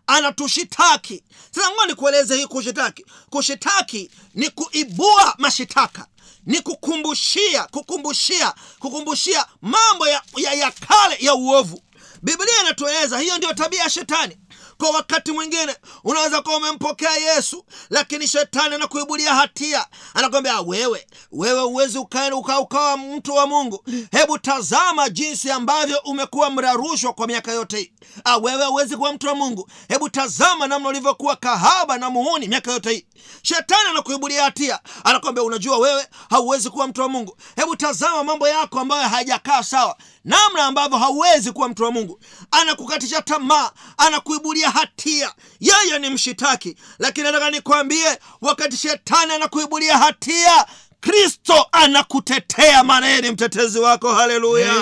Anatushitaki. 0.07 1.23
Sasa 1.51 1.71
ngoja 1.71 1.87
nikueleze 1.87 2.37
hii 2.37 2.47
kushitaki. 2.47 3.05
Kushitaki 3.31 4.11
ni 4.35 4.51
kuibua 4.51 5.35
mashitaka 5.39 6.07
ni 6.49 6.61
kukumbushia 6.61 7.65
kukumbushia 7.65 8.55
kukumbushia 8.79 9.47
mambo 9.63 10.09
ya, 10.09 10.23
ya, 10.37 10.53
ya 10.55 10.71
kale 10.71 11.17
ya 11.21 11.35
uovu. 11.35 11.81
Biblia 12.23 12.61
inatueleza 12.63 13.19
hiyo 13.19 13.37
ndio 13.39 13.53
tabia 13.55 13.83
ya 13.83 13.91
shetani 13.91 14.37
kwa 14.79 14.91
wakati 14.91 15.33
mwingine 15.33 15.77
unaweza 16.05 16.43
kuwa 16.43 16.57
umempokea 16.57 17.11
yesu 17.17 17.65
lakini 17.91 18.29
shetani 18.29 18.75
anakuibulia 18.75 19.35
hatia. 19.35 19.87
Anakwambia 20.15 20.61
wewe 20.61 21.07
wewe 21.33 21.63
uwezi 21.63 21.99
ukawa 21.99 22.35
uka, 22.37 22.61
ukawa 22.61 22.97
mtu 22.97 23.35
wa 23.35 23.47
mungu. 23.47 23.85
Hebu 24.11 24.39
tazama 24.39 25.09
jinsi 25.09 25.51
ambavyo 25.51 25.99
umekuwa 26.05 26.51
mrarushwa 26.51 27.13
kwa 27.13 27.27
miaka 27.27 27.53
yote 27.53 27.79
hii. 27.79 27.93
Ah, 28.25 28.37
wewe 28.37 28.67
uwezi 28.67 28.97
kuwa 28.97 29.13
mtu 29.13 29.27
wa 29.27 29.35
mungu. 29.35 29.71
Hebu 29.89 30.09
tazama 30.11 30.67
namna 30.67 30.89
ulivyokuwa 30.89 31.37
kahaba 31.37 31.99
na 31.99 32.11
muhuni 32.11 32.49
miaka 32.49 32.73
yote 32.73 32.91
hii. 32.93 33.07
Shetani 33.43 33.89
anakuibulia 33.91 34.45
hatia. 34.45 34.81
Anakwambia 35.05 35.45
unajua 35.45 35.79
wewe 35.79 36.07
hauwezi 36.31 36.71
kuwa 36.71 36.87
mtu 36.89 37.01
wa 37.01 37.09
mungu. 37.09 37.37
Hebu 37.57 37.77
tazama 37.77 38.25
mambo 38.25 38.49
yako 38.49 38.81
ambayo 38.81 39.09
hayajakaa 39.09 39.63
sawa. 39.63 39.97
Namna 40.25 40.65
ambavyo 40.65 40.99
hauwezi 40.99 41.53
kuwa 41.53 41.69
mtu 41.69 41.85
wa 41.85 41.91
mungu. 41.91 42.21
Anakukatisha 42.51 43.23
tamaa 43.23 43.71
anakuibulia 43.97 44.68
hatia. 44.71 45.33
Yeye 45.61 45.99
ni 45.99 46.11
mshitaki. 46.11 46.77
Lakini 46.99 47.27
nataka 47.27 47.51
nikwambie 47.51 48.19
wakati 48.41 48.77
shetani 48.77 49.33
anakuibulia 49.33 49.99
hatia 49.99 50.67
kristo 51.01 51.67
anakutetea 51.73 52.85
maana 52.85 53.21
ni 53.21 53.31
mtetezi 53.31 53.79
wako. 53.79 54.13
Haleluya. 54.15 54.75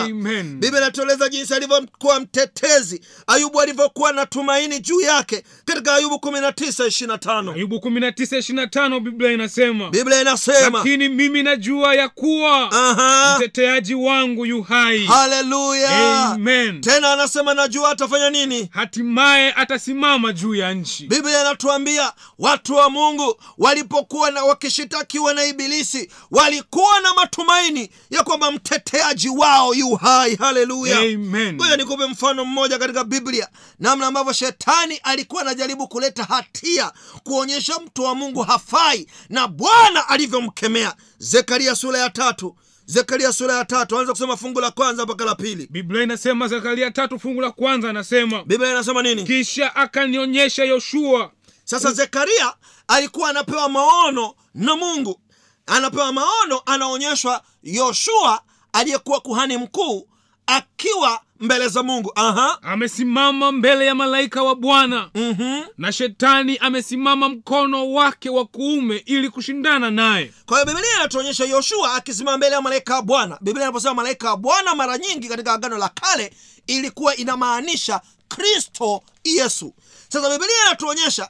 Biblia 0.42 0.80
inatueleza 0.80 1.28
jinsi 1.28 1.54
alivyokuwa 1.54 2.20
mtetezi 2.20 3.00
ayubu 3.26 3.60
alivyokuwa 3.60 4.12
na 4.12 4.26
tumaini 4.26 4.80
juu 4.80 5.00
yake. 5.00 5.42
Katika 5.64 5.94
ayubu 5.94 6.14
19 6.14 7.52
ayubu 7.54 7.76
19:25 7.76 9.00
biblia 9.00 9.32
inasema 9.32 9.90
biblia 9.90 10.20
inasema 10.20 10.78
lakini 10.78 11.08
mimi 11.08 11.42
najua 11.42 11.94
ya 11.94 12.08
kuwa 12.08 12.72
Aha. 12.72 13.34
mteteaji 13.38 13.94
wangu 13.94 14.46
yu 14.46 14.62
hai. 14.62 15.06
Haleluya. 15.06 16.18
Amen. 16.26 16.80
tena 16.80 17.12
anasema 17.12 17.54
najua 17.54 17.90
atafanya 17.90 18.30
nini? 18.30 18.68
Hatimaye 18.72 19.52
atasimama 19.52 20.32
juu 20.32 20.54
ya 20.54 20.74
nchi. 20.74 21.06
Biblia 21.06 21.40
inatuambia 21.40 22.12
watu 22.38 22.74
wa 22.74 22.90
mungu 22.90 23.36
walipokuwa 23.58 24.30
na 24.30 24.44
wakishitakiwa 24.44 25.34
na 25.34 25.44
ibilisi 25.44 26.05
walikuwa 26.30 27.00
na 27.00 27.14
matumaini 27.14 27.90
ya 28.10 28.22
kwamba 28.24 28.50
mteteaji 28.50 29.28
wao 29.28 29.74
yu 29.74 29.94
hai. 29.94 30.34
Haleluya. 30.36 30.98
Amen. 30.98 31.54
ngoja 31.54 31.76
nikupe 31.76 32.06
mfano 32.06 32.44
mmoja 32.44 32.78
katika 32.78 33.04
biblia 33.04 33.48
namna 33.78 34.06
ambavyo 34.06 34.32
shetani 34.32 34.96
alikuwa 35.02 35.42
anajaribu 35.42 35.88
kuleta 35.88 36.24
hatia 36.24 36.92
kuonyesha 37.24 37.78
mtu 37.86 38.02
wa 38.02 38.14
mungu 38.14 38.42
hafai 38.42 39.06
na 39.28 39.48
bwana 39.48 40.08
alivyomkemea. 40.08 40.94
Zekaria 41.18 41.74
sura 41.76 41.98
ya 41.98 42.10
tatu. 42.10 42.56
Zekaria 42.86 43.32
sura 43.32 43.54
ya 43.54 43.64
tatu. 43.64 43.98
Anza 43.98 44.12
kusema 44.12 44.36
fungu 44.36 44.60
la 44.60 44.70
kwanza 44.70 45.04
mpaka 45.04 45.24
la 45.24 45.34
pili. 45.34 45.66
Biblia 45.70 46.02
inasema 46.02 46.48
zekaria 46.48 46.90
tatu 46.90 47.18
fungu 47.18 47.40
la 47.40 47.50
kwanza 47.50 47.90
anasema 47.90 48.44
biblia 48.44 48.70
inasema 48.70 49.02
nini? 49.02 49.24
Kisha 49.24 49.76
akanionyesha 49.76 50.64
yoshua. 50.64 51.30
Sasa 51.64 51.92
zekaria 51.92 52.52
alikuwa 52.88 53.30
anapewa 53.30 53.68
maono 53.68 54.34
na 54.54 54.76
mungu 54.76 55.20
anapewa 55.66 56.12
maono 56.12 56.62
anaonyeshwa 56.66 57.42
yoshua 57.62 58.40
aliyekuwa 58.72 59.20
kuhani 59.20 59.56
mkuu 59.56 60.08
akiwa 60.46 61.20
mbele 61.40 61.68
za 61.68 61.82
mungu. 61.82 62.12
Aha. 62.14 62.58
Amesimama 62.62 63.52
mbele 63.52 63.86
ya 63.86 63.94
malaika 63.94 64.42
wa 64.42 64.54
bwana. 64.54 65.10
Mm-hmm. 65.14 65.64
na 65.78 65.92
shetani 65.92 66.58
amesimama 66.58 67.28
mkono 67.28 67.92
wake 67.92 68.30
wa 68.30 68.44
kuume 68.46 68.96
ili 69.06 69.30
kushindana 69.30 69.90
naye. 69.90 70.32
Kwa 70.46 70.56
hiyo 70.60 70.66
biblia 70.74 70.94
inatuonyesha 70.96 71.44
yoshua 71.44 71.94
akisimama 71.94 72.36
mbele 72.36 72.54
ya 72.54 72.60
malaika 72.62 72.94
wa 72.94 73.02
bwana. 73.02 73.38
Biblia 73.40 73.64
inaposema 73.64 73.94
malaika 73.94 74.30
wa 74.30 74.36
bwana 74.36 74.74
mara 74.74 74.98
nyingi 74.98 75.28
katika 75.28 75.52
agano 75.52 75.78
la 75.78 75.88
kale 75.88 76.32
ilikuwa 76.66 77.16
inamaanisha 77.16 78.00
kristo 78.28 79.02
yesu. 79.24 79.74
Sasa 80.08 80.30
biblia 80.30 80.56
inatuonyesha 80.66 81.28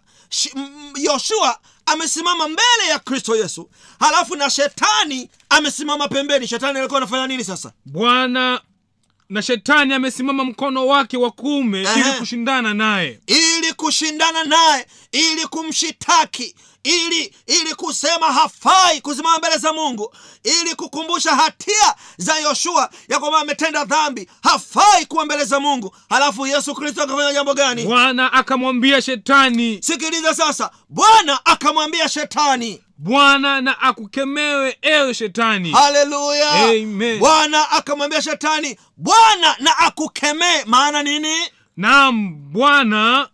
yoshua 0.96 1.58
amesimama 1.86 2.48
mbele 2.48 2.88
ya 2.90 2.98
kristo 2.98 3.36
yesu. 3.36 3.70
Halafu 4.00 4.36
na 4.36 4.50
shetani 4.50 5.30
amesimama 5.48 6.08
pembeni. 6.08 6.46
Shetani 6.48 6.78
alikuwa 6.78 6.98
anafanya 6.98 7.26
nini 7.26 7.44
sasa? 7.44 7.72
Bwana 7.84 8.60
na 9.28 9.42
shetani 9.42 9.94
amesimama 9.94 10.44
mkono 10.44 10.86
wake 10.86 11.16
wa 11.16 11.30
kuume 11.30 11.80
ili 11.96 12.12
kushindana 12.18 12.74
naye. 12.74 13.20
Ili 13.26 13.72
kushindana 13.72 14.44
naye 14.44 14.86
ili 15.12 15.46
kumshitaki 15.46 16.54
ili 16.84 17.34
ili 17.46 17.74
kusema 17.74 18.26
hafai 18.32 19.00
kusimama 19.00 19.38
mbele 19.38 19.56
za 19.58 19.72
mungu 19.72 20.14
ili 20.44 20.74
kukumbusha 20.74 21.30
hatia 21.36 21.94
za 22.16 22.38
yoshua 22.38 22.90
ya 23.08 23.18
kwamba 23.18 23.40
ametenda 23.40 23.84
dhambi 23.84 24.28
hafai 24.42 25.06
kuwa 25.06 25.24
mbele 25.24 25.44
za 25.44 25.60
mungu. 25.60 25.96
Halafu 26.08 26.46
yesu 26.46 26.74
kristo 26.74 27.02
akafanya 27.02 27.32
jambo 27.32 27.54
gani? 27.54 27.82
Bwana 27.84 28.32
akamwambia 28.32 29.02
shetani. 29.02 29.78
Sikiliza 29.82 30.34
sasa 30.34 30.70
bwana 30.88 31.46
akamwambia 31.46 32.08
shetani 32.08 32.82
bwana 32.98 33.60
na 33.60 33.80
akukemewe 33.80 34.78
ewe 34.82 35.14
shetani. 35.14 35.72
Haleluya! 35.72 36.52
Bwana 37.18 37.70
akamwambia 37.70 38.22
shetani 38.22 38.78
bwana 38.96 39.56
na 39.58 39.78
akukemee. 39.78 40.64
Maana 40.66 41.02
nini? 41.02 41.34
Naam 41.76 42.34
bwana 42.52 43.28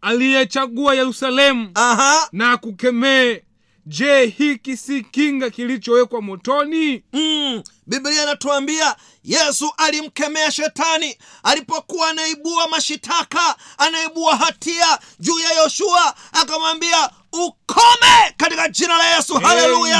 aliyechagua 0.00 0.94
yerusalemu 0.94 1.70
aha. 1.74 2.28
na 2.32 2.52
akukemee. 2.52 3.42
Je 3.88 4.26
hiki 4.26 4.76
si 4.76 5.02
kinga 5.02 5.50
kilichowekwa 5.50 6.22
motoni? 6.22 7.02
Mm, 7.12 7.62
biblia 7.86 8.22
inatuambia 8.22 8.96
yesu 9.24 9.72
alimkemea 9.76 10.50
shetani. 10.50 11.16
Alipokuwa 11.42 12.08
anaibua 12.10 12.68
mashitaka 12.68 13.56
anaibua 13.78 14.36
hatia 14.36 14.98
juu 15.20 15.38
ya 15.38 15.52
yoshua 15.62 16.14
akamwambia 16.32 17.10
ukome 17.46 18.34
katika 18.36 18.68
jina 18.68 18.98
la 18.98 19.16
yesu. 19.16 19.34
Haleluya. 19.34 19.98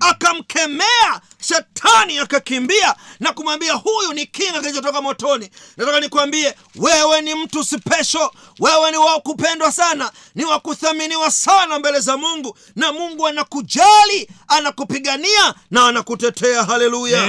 Akamkemea 0.00 1.20
shetani 1.40 2.18
akakimbia 2.18 2.94
na 3.20 3.32
kumwambia 3.32 3.72
huyu 3.72 4.12
ni 4.12 4.26
kinga 4.26 4.60
kilichotoka 4.60 5.02
motoni. 5.02 5.50
Nataka 5.76 6.00
nikwambie 6.00 6.54
wewe 6.76 7.20
ni 7.22 7.34
mtu 7.34 7.64
spesho 7.64 8.32
wewe 8.58 8.90
ni 8.90 8.96
wa 8.96 9.20
kupendwa 9.20 9.72
sana 9.72 10.10
ni 10.34 10.44
wa 10.44 10.60
kuthaminiwa 10.60 11.30
sana 11.30 11.78
mbele 11.78 12.00
za 12.00 12.16
mungu. 12.16 12.58
Na 12.76 12.92
mungu 12.92 13.26
anakujali 13.26 14.30
anakupigania 14.48 15.54
na 15.70 15.86
anakutetea. 15.88 16.64
Haleluya. 16.64 17.26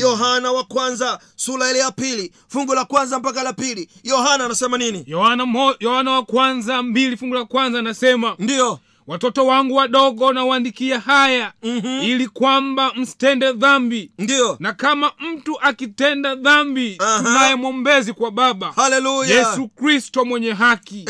Yohana 0.00 0.52
wa 0.52 0.64
kwanza 0.64 1.18
sura 1.36 1.70
ile 1.70 1.78
ya 1.78 1.90
pili. 1.90 2.32
Fungu 2.48 2.74
la 2.74 2.84
kwanza 2.84 3.18
mpaka 3.18 3.42
la 3.42 3.52
pili. 3.52 3.88
Yohana 4.04 4.44
anasema 4.44 4.78
nini? 4.78 5.04
Yohana, 5.06 5.46
mo, 5.46 5.74
yohana 5.80 6.10
wa 6.10 6.22
kwanza 6.22 6.82
mbili 6.82 7.16
fungu 7.16 7.34
la 7.34 7.44
kwanza 7.44 7.78
anasema 7.78 8.34
ndiyo 8.38 8.78
watoto 9.08 9.46
wangu 9.46 9.74
wadogo 9.74 10.32
nawaandikia 10.32 11.00
haya 11.00 11.52
Mhm. 11.62 12.00
ili 12.02 12.28
kwamba 12.28 12.92
msitende 12.96 13.52
dhambi. 13.52 14.10
Ndio. 14.18 14.56
Na 14.60 14.72
kama 14.72 15.12
mtu 15.18 15.60
akitenda 15.60 16.34
dhambi 16.34 16.98
tunaye 17.18 17.54
mwombezi 17.54 18.12
kwa 18.12 18.30
baba. 18.30 18.72
Hallelujah. 18.76 19.30
yesu 19.30 19.68
kristo 19.68 20.24
mwenye 20.24 20.52
haki. 20.52 21.04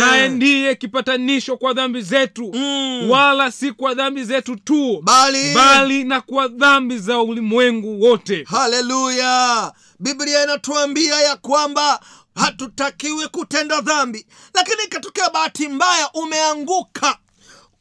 Naye 0.00 0.28
ndiye 0.28 0.74
kipatanisho 0.74 1.56
kwa 1.56 1.72
dhambi 1.72 2.02
zetu. 2.02 2.50
Mm. 2.54 3.10
wala 3.10 3.50
si 3.50 3.72
kwa 3.72 3.94
dhambi 3.94 4.24
zetu 4.24 4.56
tu 4.56 5.00
bali. 5.02 5.54
bali 5.54 6.04
na 6.04 6.20
kwa 6.20 6.48
dhambi 6.48 6.98
za 6.98 7.20
ulimwengu 7.20 8.00
wote. 8.02 8.44
Haleluya 8.48 9.72
biblia 10.00 10.42
inatuambia 10.44 11.20
ya 11.20 11.36
kwamba 11.36 12.00
hatutakiwi 12.34 13.28
kutenda 13.28 13.80
dhambi. 13.80 14.26
Lakini 14.54 14.82
ikatokea 14.86 15.30
bahati 15.30 15.68
mbaya 15.68 16.10
umeanguka 16.14 17.18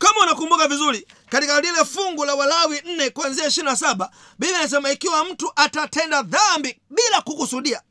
kama 0.01 0.19
unakumbuka 0.21 0.67
vizuri 0.67 1.07
katika 1.29 1.61
lile 1.61 1.85
fungu 1.85 2.25
la 2.25 2.35
walawi 2.35 2.81
nne 2.85 3.09
kuanzia 3.09 3.47
ishiri 3.47 3.65
na 3.65 3.75
saba 3.75 4.11
biblia 4.39 4.59
inasema 4.59 4.91
ikiwa 4.91 5.25
mtu 5.25 5.51
atatenda 5.55 6.21
dhambi 6.23 6.79
bila 6.89 7.21
kukusudia 7.21 7.81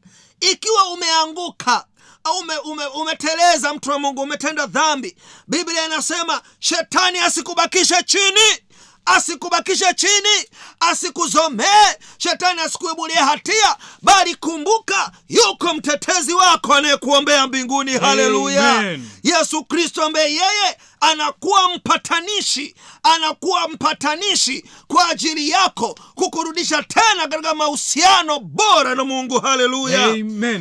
ikiwa 0.41 0.89
umeanguka 0.89 1.87
au 2.25 2.39
ume, 2.39 2.57
ume, 2.57 2.87
umeteleza 2.87 3.75
mtu 3.75 3.91
wa 3.91 3.99
mungu 3.99 4.23
umetenda 4.23 4.67
dhambi 4.67 5.17
biblia 5.49 5.87
inasema 5.87 6.43
shetani 6.59 7.19
asikubakishe 7.19 8.03
chini 8.03 8.59
asikubakishe 9.05 9.95
chini 9.95 10.47
asikuzomee. 10.81 11.95
Shetani 12.19 12.61
asikuibulie 12.61 13.17
hatia 13.17 13.77
bali 14.03 14.35
kumbuka 14.35 15.13
yuko 15.29 15.75
mtetezi 15.75 16.33
wako 16.35 16.75
anayekuombea 16.75 17.47
mbinguni. 17.47 17.93
Haleluya! 17.99 18.99
Yesu 19.23 19.65
kristo 19.65 20.03
ambaye 20.05 20.31
yeye 20.31 20.77
anakuwa 21.01 21.75
mpatanishi 21.77 22.75
anakuwa 23.03 23.69
mpatanishi 23.69 24.65
kwa 24.87 25.09
ajili 25.09 25.49
yako 25.51 25.99
kukurudisha 26.15 26.83
tena 26.83 27.29
katika 27.29 27.55
mahusiano 27.55 28.41
bora 28.41 28.95
na 28.95 29.05
mungu. 29.05 29.41
Haleluya! 29.41 30.07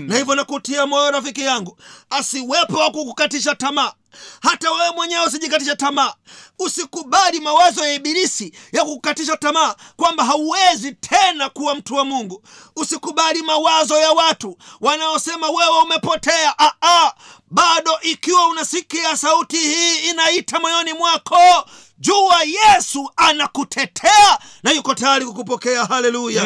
Na 0.08 0.18
hivyo 0.18 0.36
nakutia 0.36 0.86
moyo 0.86 1.12
rafiki 1.12 1.42
yangu 1.42 1.78
asiwepo 2.10 2.78
wa 2.78 2.92
kukukatisha 2.92 3.56
tamaa 3.56 3.94
hata 4.42 4.72
wewe 4.72 4.92
mwenyewe 4.96 5.26
usijikatisha 5.26 5.76
tamaa. 5.76 6.14
Usikubali 6.60 7.40
mawazo 7.40 7.86
ya 7.86 7.94
ibilisi 7.94 8.54
ya 8.72 8.86
kukatisha 8.86 9.38
tamaa 9.38 9.76
kwamba 9.96 10.24
hauwezi 10.24 10.92
tena 10.92 11.50
kuwa 11.50 11.76
mtu 11.76 11.96
wa 11.96 12.06
mungu. 12.06 12.44
Usikubali 12.76 13.42
mawazo 13.42 14.00
ya 14.00 14.12
watu 14.12 14.58
wanaosema 14.82 15.50
wewe 15.50 15.80
umepotea. 15.84 16.56
Aa, 16.60 17.12
bado 17.52 17.92
ikiwa 18.02 18.48
unasikia 18.48 19.18
sauti 19.18 19.58
hii 19.58 20.10
inaita 20.10 20.60
moyoni 20.60 20.94
mwako 20.94 21.38
jua 22.02 22.36
yesu 22.44 23.12
anakutetea 23.16 24.40
na 24.64 24.72
yuko 24.72 24.96
tayari 24.96 25.26
kukupokea. 25.26 25.86
Haleluya. 25.86 26.44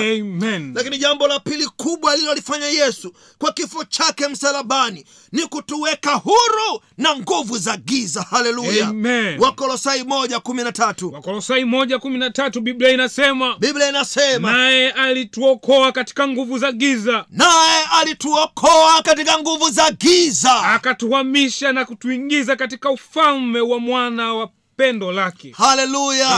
Lakini 0.76 0.98
jambo 0.98 1.28
la 1.28 1.40
pili 1.40 1.68
kubwa 1.68 2.12
alilolifanya 2.14 2.68
yesu 2.68 3.14
kwa 3.38 3.52
kifo 3.54 3.84
chake 3.84 4.28
msalabani 4.28 5.06
ni 5.32 5.42
kutuweka 5.42 6.14
huru 6.14 6.82
na 6.98 7.16
nguvu 7.16 7.58
za 7.58 7.78
giza. 7.78 8.22
Haleluya. 8.22 8.92
Wakolosai 9.40 10.04
moja 10.04 10.40
kumi 10.40 10.64
na 10.64 10.72
tatu. 10.72 11.12
Wakolosai 11.14 11.66
moja 11.66 12.00
kumi 12.00 12.18
na 12.18 12.30
tatu 12.30 12.62
biblia 12.62 12.90
inasema 12.92 13.56
biblia 13.60 13.90
inasema 13.90 14.52
naye 14.52 14.92
alituokoa 14.92 15.92
katika 15.92 16.28
nguvu 16.28 16.58
za 16.58 16.72
giza. 16.72 17.26
naye 17.30 17.84
alituokoa 17.92 19.02
katika 19.04 19.40
nguvu 19.40 19.70
za 19.70 19.92
giza 19.92 20.54
akatuhamisha 20.98 21.74
na 21.74 21.86
kutuingiza 21.86 22.56
katika 22.56 22.90
ufalme 22.92 23.60
wa 23.60 23.80
mwana 23.80 24.34
wa 24.34 24.50
pendo 24.76 25.12
lake. 25.12 25.54
Haleluya! 25.58 26.38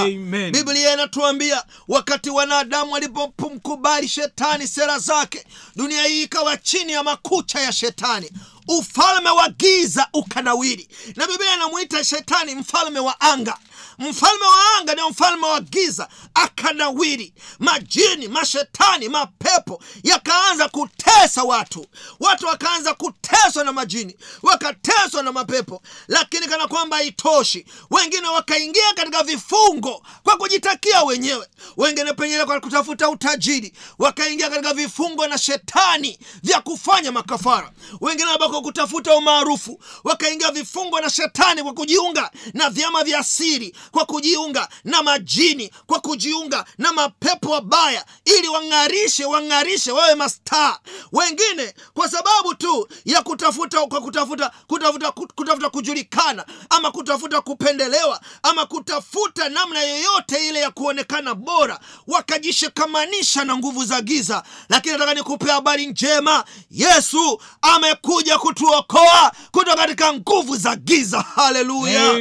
Biblia 0.52 0.94
inatuambia 0.94 1.64
wakati 1.88 2.30
wanadamu 2.30 2.92
walipomkubali 2.92 4.08
shetani 4.08 4.68
sera 4.68 5.00
zake 5.00 5.46
dunia 5.76 6.04
hii 6.04 6.24
ikawa 6.24 6.58
chini 6.58 6.92
ya 6.92 7.04
makucha 7.04 7.60
ya 7.60 7.72
shetani. 7.72 8.32
Ufalme 8.68 9.30
wa 9.30 9.50
giza 9.50 10.08
ukanawiri. 10.14 10.88
Na 11.16 11.28
biblia 11.28 11.56
inamwita 11.56 12.04
shetani 12.04 12.56
mfalme 12.56 13.00
wa 13.00 13.22
anga 13.22 13.58
mfalme 14.00 14.46
wa 14.46 14.78
anga 14.80 14.94
ndio 14.94 15.10
mfalme 15.10 15.46
wa 15.48 15.62
giza 15.62 16.08
akanawiri 16.34 17.34
majini 17.60 18.28
mashetani 18.28 19.10
mapepo 19.10 19.82
yakaanza 20.04 20.70
kutesa 20.70 21.44
watu. 21.44 21.86
Watu 22.20 22.46
wakaanza 22.46 22.94
kuteswa 22.94 23.64
na 23.64 23.74
majini 23.74 24.16
wakateswa 24.44 25.24
na 25.24 25.32
mapepo. 25.32 25.82
Lakini 26.08 26.48
kana 26.48 26.68
kwamba 26.68 26.96
haitoshi 26.98 27.66
wengine 27.92 28.28
wakaingia 28.28 28.94
katika 28.96 29.24
vifungo 29.24 30.06
kwa 30.24 30.38
kujitakia 30.38 31.04
wenyewe. 31.04 31.48
Wengine 31.78 32.14
pengine 32.14 32.46
kwa 32.46 32.60
kutafuta 32.60 33.10
utajiri 33.10 33.74
wakaingia 34.00 34.50
katika 34.50 34.74
vifungo 34.74 35.28
na 35.28 35.38
shetani 35.38 36.20
vya 36.44 36.62
kufanya 36.62 37.12
makafara. 37.12 37.72
Wengine 38.02 38.30
labda 38.30 38.50
kwa 38.50 38.62
kutafuta 38.62 39.16
umaarufu 39.16 39.80
wakaingia 40.04 40.52
vifungo 40.52 41.00
na 41.00 41.10
shetani 41.10 41.64
kwa 41.64 41.74
kujiunga 41.74 42.32
na 42.54 42.70
vyama 42.70 43.04
vya 43.04 43.24
siri 43.24 43.76
kwa 43.92 44.06
kujiunga 44.06 44.68
na 44.84 45.04
majini 45.04 45.72
kwa 45.86 46.00
kujiunga 46.00 46.66
na 46.78 46.94
mapepo 46.94 47.50
wabaya 47.50 48.06
ili 48.26 48.48
wang'arishe 48.48 49.26
wang'arishe 49.26 49.92
wawe 49.92 50.16
mastaa. 50.16 50.80
Wengine 51.12 51.74
kwa 51.94 52.10
sababu 52.10 52.56
tu 52.56 52.88
ya 53.06 53.22
kutafuta 53.22 53.86
kwa 53.86 54.02
kutafuta 54.02 54.52
kutafuta 54.68 55.12
kutafuta 55.12 55.70
kujulikana 55.70 56.46
ama 56.70 56.92
kutafuta 56.92 57.42
kupendelewa 57.42 58.22
ama 58.44 58.66
kutafuta 58.66 59.50
namna 59.50 59.82
yoyote 59.84 60.48
ile 60.50 60.60
ya 60.60 60.72
kuonekana 60.72 61.36
bora 61.36 61.80
wakajishikamanisha 62.08 63.44
na 63.46 63.58
nguvu 63.58 63.86
za 63.86 64.02
giza. 64.02 64.44
Lakini 64.70 64.94
nataka 64.94 65.14
nikupe 65.14 65.52
habari 65.52 65.86
njema. 65.88 66.44
Yesu 66.72 67.42
amekuja 67.62 68.38
kutuokoa 68.38 69.32
kutoka 69.52 69.76
katika 69.78 70.14
nguvu 70.14 70.56
za 70.58 70.76
giza. 70.76 71.22
Haleluya! 71.22 72.12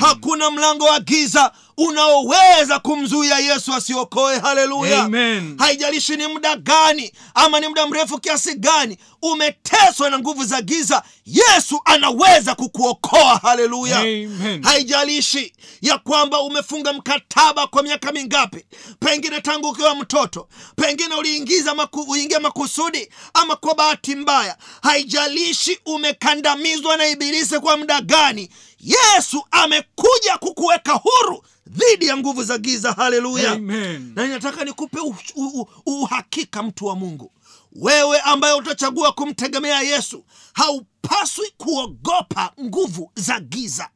Hakuna 0.00 0.50
mlango 0.50 0.84
wa 0.84 0.95
giza 1.00 1.52
unaoweza 1.78 2.78
kumzuia 2.78 3.38
yesu 3.38 3.74
asiokoe. 3.74 4.38
Haleluya. 4.38 5.08
Haijalishi 5.58 6.16
ni 6.16 6.26
muda 6.26 6.56
gani 6.56 7.12
ama 7.34 7.60
ni 7.60 7.68
muda 7.68 7.86
mrefu 7.86 8.18
kiasi 8.20 8.54
gani 8.54 8.98
umeteswa 9.22 10.10
na 10.10 10.18
nguvu 10.18 10.44
za 10.44 10.62
giza 10.62 11.02
yesu 11.26 11.80
anaweza 11.84 12.54
kukuokoa. 12.54 13.36
Haleluya. 13.42 14.00
Haijalishi 14.62 15.52
ya 15.82 15.98
kwamba 15.98 16.40
umefunga 16.40 16.92
mkataba 16.92 17.66
kwa 17.66 17.82
miaka 17.82 18.12
mingapi 18.12 18.64
pengine 19.00 19.40
tangu 19.40 19.68
ukiwa 19.68 19.94
mtoto 19.94 20.48
pengine 20.76 21.14
uliingiza 21.14 21.74
maku, 21.74 22.00
uingia 22.00 22.40
makusudi 22.40 23.08
ama 23.34 23.56
kwa 23.56 23.74
bahati 23.74 24.14
mbaya 24.16 24.56
haijalishi 24.82 25.78
umekandamizwa 25.86 26.96
na 26.96 27.06
ibilisi 27.08 27.58
kwa 27.58 27.76
muda 27.76 28.00
gani 28.00 28.50
yesu 28.80 29.44
amekuja 29.50 30.38
kukuweka 30.40 30.92
huru 30.92 31.44
dhidi 31.66 32.06
ya 32.06 32.16
nguvu 32.16 32.42
za 32.44 32.58
giza. 32.58 32.92
Haleluya. 32.92 33.54
Na 34.14 34.26
ninataka 34.26 34.64
nikupe 34.64 34.98
uhakika 35.86 36.62
mtu 36.62 36.86
wa 36.86 36.96
mungu. 36.96 37.32
Wewe 37.72 38.20
ambaye 38.20 38.54
utachagua 38.54 39.12
kumtegemea 39.12 39.80
yesu 39.82 40.24
haupaswi 40.52 41.52
kuogopa 41.56 42.52
nguvu 42.60 43.12
za 43.14 43.40
giza. 43.40 43.88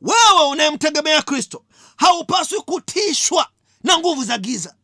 Wewe 0.00 0.48
unayemtegemea 0.50 1.22
kristo 1.22 1.64
haupaswi 1.96 2.58
kutishwa 2.60 3.48
na 3.84 3.98
nguvu 3.98 4.24
za 4.24 4.38
giza. 4.38 4.74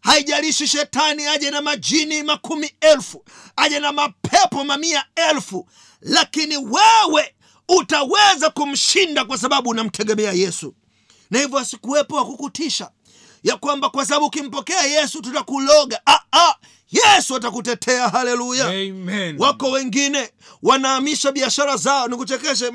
Haijalishi 0.00 0.66
shetani 0.68 1.26
aje 1.26 1.50
na 1.50 1.62
majini 1.62 2.22
makumi 2.22 2.70
elfu 2.80 3.24
aje 3.56 3.78
na 3.78 3.92
mapepo 3.92 4.64
mamia 4.64 5.04
elfu 5.30 5.68
lakini 6.00 6.56
wewe 6.56 7.34
utaweza 7.68 8.50
kumshinda 8.50 9.24
kwa 9.24 9.38
sababu 9.38 9.70
unamtegemea 9.70 10.32
yesu 10.32 10.74
na 11.30 11.38
hivyo 11.38 11.58
asikuwepo 11.58 12.16
wa 12.16 12.24
kukutisha. 12.26 12.90
Ya 13.42 13.56
kwamba 13.56 13.90
kwa 13.90 14.06
sababu 14.06 14.26
ukimpokea 14.26 14.82
yesu 14.82 15.22
tutakuloga. 15.22 16.00
Ah, 16.06 16.18
ah, 16.32 16.54
yesu 16.90 17.36
atakutetea. 17.36 18.08
Haleluya. 18.08 18.66
Amen. 18.66 19.36
wako 19.38 19.70
wengine 19.70 20.30
wanaamisha 20.62 21.32
biashara 21.32 21.76
zao. 21.76 22.08
Nikuchekeshe 22.08 22.70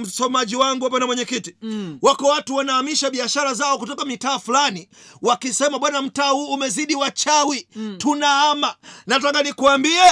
msomaji 0.00 0.56
wangu 0.56 0.84
hapa 0.84 0.98
na 0.98 1.06
mwenyekiti. 1.06 1.54
Mm. 1.62 1.98
wako 2.02 2.26
watu 2.26 2.54
wanaamisha 2.54 3.10
biashara 3.10 3.54
zao 3.54 3.78
kutoka 3.78 4.04
mitaa 4.04 4.38
fulani 4.38 4.88
wakisema 5.22 5.78
bwana 5.78 6.02
mtaa 6.02 6.28
huu 6.30 6.46
umezidi 6.52 6.94
wachawi. 6.94 7.68
Mm. 7.76 7.96
tunaama. 7.98 8.74
Nataka 9.06 9.42
nikuambie 9.42 10.02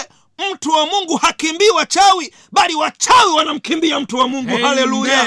mtu 0.52 0.70
wa 0.70 0.86
mungu 0.86 1.16
hakimbii 1.16 1.68
wachawi 1.70 2.34
bali 2.52 2.74
wachawi 2.74 3.32
wanamkimbia 3.32 4.00
mtu 4.00 4.16
wa 4.16 4.28
mungu. 4.28 4.56
Haleluya. 4.62 5.24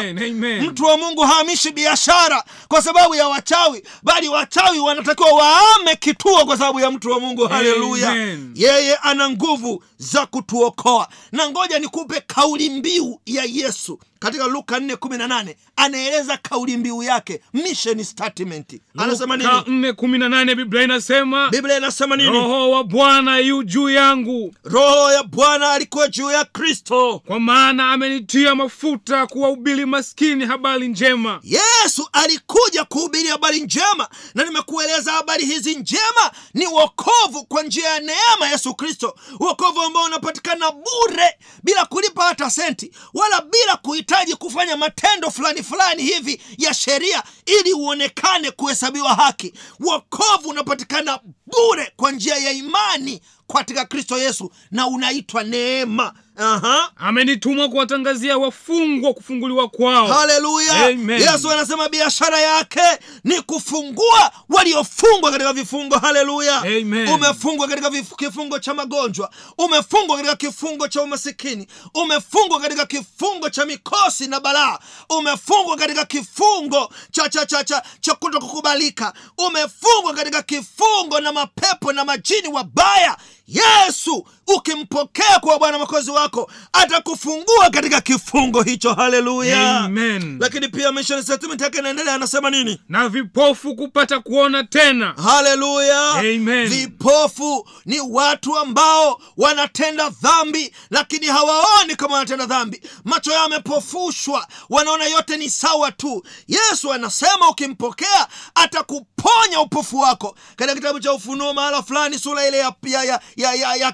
mtu 0.62 0.84
wa 0.86 0.98
mungu 0.98 1.22
haamishi 1.22 1.72
biashara 1.72 2.44
kwa 2.68 2.82
sababu 2.82 3.16
ya 3.16 3.28
wachawi 3.28 3.84
bali 4.04 4.28
wachawi 4.28 4.80
wanatakiwa 4.80 5.32
waame 5.32 5.96
kituo 5.96 6.46
kwa 6.46 6.58
sababu 6.58 6.80
ya 6.80 6.92
mtu 6.92 7.12
wa 7.12 7.20
mungu. 7.20 7.48
Haleluya. 7.48 8.16
Yeye 8.56 8.96
ana 8.96 9.30
nguvu 9.30 9.84
za 9.98 10.26
kutuokoa. 10.26 11.08
Na 11.32 11.50
ngoja 11.50 11.80
nikupe 11.80 12.22
kauli 12.22 12.70
mbiu 12.70 13.20
ya 13.26 13.44
yesu 13.44 14.00
katika 14.22 14.48
luka 14.48 14.80
418 14.80 15.56
anaeleza 15.76 16.38
kauli 16.38 16.78
mbiu 16.78 17.04
yake 17.04 17.42
mission 17.54 18.04
statement. 18.04 18.82
Anasema 18.98 19.38
nini? 19.38 20.56
biblia 20.56 20.84
inasema 20.84 21.50
biblia 21.50 21.78
inasema 21.78 22.16
nini? 22.16 22.30
Roho 22.30 22.72
wa 22.72 22.84
bwana 22.84 23.38
yu 23.38 23.64
juu 23.64 23.90
yangu. 23.90 24.54
Roho 24.64 25.12
ya 25.12 25.24
bwana 25.24 25.72
alikuwa 25.72 26.08
juu 26.08 26.32
ya 26.32 26.46
kristo. 26.46 27.22
Kwa 27.28 27.40
maana 27.40 27.92
amenitia 27.92 28.56
mafuta 28.56 29.28
kuwahubiri 29.28 29.86
maskini 29.86 30.46
habari 30.46 30.88
njema. 30.88 31.40
Yesu 31.44 32.10
alikuja 32.14 32.84
kuhubiri 32.84 33.28
habari 33.28 33.60
njema 33.62 34.08
na 34.36 34.44
nimekueleza 34.46 35.12
habari 35.12 35.46
hizi 35.46 35.76
njema 35.76 36.32
ni 36.54 36.68
wokovu 36.68 37.46
kwa 37.48 37.64
njia 37.64 37.90
ya 37.90 38.00
neema 38.00 38.48
yesu 38.52 38.74
kristo. 38.76 39.16
Wokovu 39.40 39.82
ambao 39.82 40.04
unapatikana 40.04 40.72
bure 40.72 41.38
bila 41.64 41.86
kulipa 41.86 42.24
hata 42.24 42.50
senti 42.50 42.92
wala 43.14 43.42
bila 43.42 43.78
kuhitaji 44.12 44.36
kufanya 44.36 44.78
matendo 44.78 45.32
fulani 45.32 45.64
fulani 45.64 46.04
hivi 46.04 46.42
ya 46.58 46.74
sheria 46.74 47.24
ili 47.46 47.74
uonekane 47.74 48.52
kuhesabiwa 48.52 49.14
haki. 49.16 49.54
Wokovu 49.80 50.50
unapatikana 50.50 51.20
bure 51.46 51.92
kwa 51.96 52.12
njia 52.12 52.36
ya 52.36 52.52
imani 52.52 53.22
katika 53.54 53.86
kristo 53.86 54.18
yesu 54.18 54.52
na 54.72 54.88
unaitwa 54.88 55.44
neema 55.44 56.14
Aha. 56.42 56.92
Amenitumwa 56.96 57.70
kuwatangazia 57.70 58.38
wafungwa 58.38 59.14
kufunguliwa 59.14 59.68
kwao. 59.70 60.08
Haleluya. 60.08 60.86
Amen. 60.86 61.22
yesu 61.22 61.52
anasema 61.52 61.90
biashara 61.90 62.40
yake 62.40 62.82
ni 63.24 63.42
kufungua 63.42 64.32
waliofungwa 64.50 65.32
katika 65.32 65.54
vifungo. 65.54 65.98
Haleluya. 65.98 66.58
Amen. 66.62 67.08
umefungwa 67.08 67.68
katika 67.68 67.90
kifungo 68.18 68.60
cha 68.60 68.74
magonjwa. 68.74 69.32
Umefungwa 69.58 70.16
katika 70.18 70.36
kifungo 70.36 70.88
cha 70.88 71.02
umasikini. 71.02 71.68
Umefungwa 71.94 72.60
katika 72.60 72.86
kifungo 72.86 73.50
cha 73.50 73.66
mikosi 73.66 74.28
na 74.28 74.40
balaa. 74.40 74.80
Umefungwa 75.10 75.78
katika 75.78 76.06
kifungo 76.06 76.90
cha 77.12 77.30
cha 77.30 77.46
cha 77.46 77.64
cha, 77.64 77.84
cha 78.02 78.14
kutokukubalika, 78.16 79.14
umefungwa 79.38 80.14
katika 80.14 80.42
kifungo 80.42 81.20
na 81.20 81.32
mapepo 81.32 81.94
na 81.94 82.06
majini 82.06 82.48
wabaya 82.48 83.18
yesu 83.56 84.28
ukimpokea 84.48 85.40
kuwa 85.40 85.60
bwana 85.60 85.78
mwokozi 85.78 86.12
wako 86.12 86.52
atakufungua 86.74 87.70
katika 87.72 88.02
kifungo 88.02 88.62
hicho. 88.64 88.94
Haleluya! 88.94 89.80
Amen. 89.80 90.38
lakini 90.40 90.68
pia 90.68 90.92
mission 90.92 91.24
statement 91.24 91.62
yake 91.62 91.78
inaendelea 91.80 92.14
anasema 92.16 92.50
nini? 92.50 92.82
Na 92.90 93.10
vipofu 93.10 93.76
kupata 93.76 94.20
kuona 94.20 94.64
tena. 94.64 95.14
Haleluya! 95.24 96.10
Amen. 96.12 96.68
vipofu 96.70 97.68
ni 97.86 98.00
watu 98.00 98.58
ambao 98.58 99.22
wanatenda 99.38 100.10
dhambi 100.10 100.74
lakini 100.90 101.28
hawaoni 101.28 101.96
kama 101.96 102.14
wanatenda 102.14 102.46
dhambi. 102.46 102.82
Macho 103.06 103.32
yao 103.32 103.44
yamepofushwa 103.44 104.48
wanaona 104.70 105.06
yote 105.06 105.38
ni 105.38 105.50
sawa 105.50 105.92
tu. 105.92 106.24
Yesu 106.48 106.94
anasema 106.94 107.50
ukimpokea 107.50 108.28
atakuponya 108.56 109.60
upofu 109.62 110.00
wako. 110.00 110.36
Katika 110.56 110.76
kitabu 110.76 111.00
cha 111.00 111.14
ufunuo 111.14 111.54
mahala 111.54 111.84
fulani 111.84 112.20
sura 112.20 112.48
ile 112.48 112.58
ya, 112.58 112.74
ya, 112.88 113.04
ya, 113.04 113.22
ya, 113.42 113.54
ya, 113.54 113.76
ya 113.76 113.94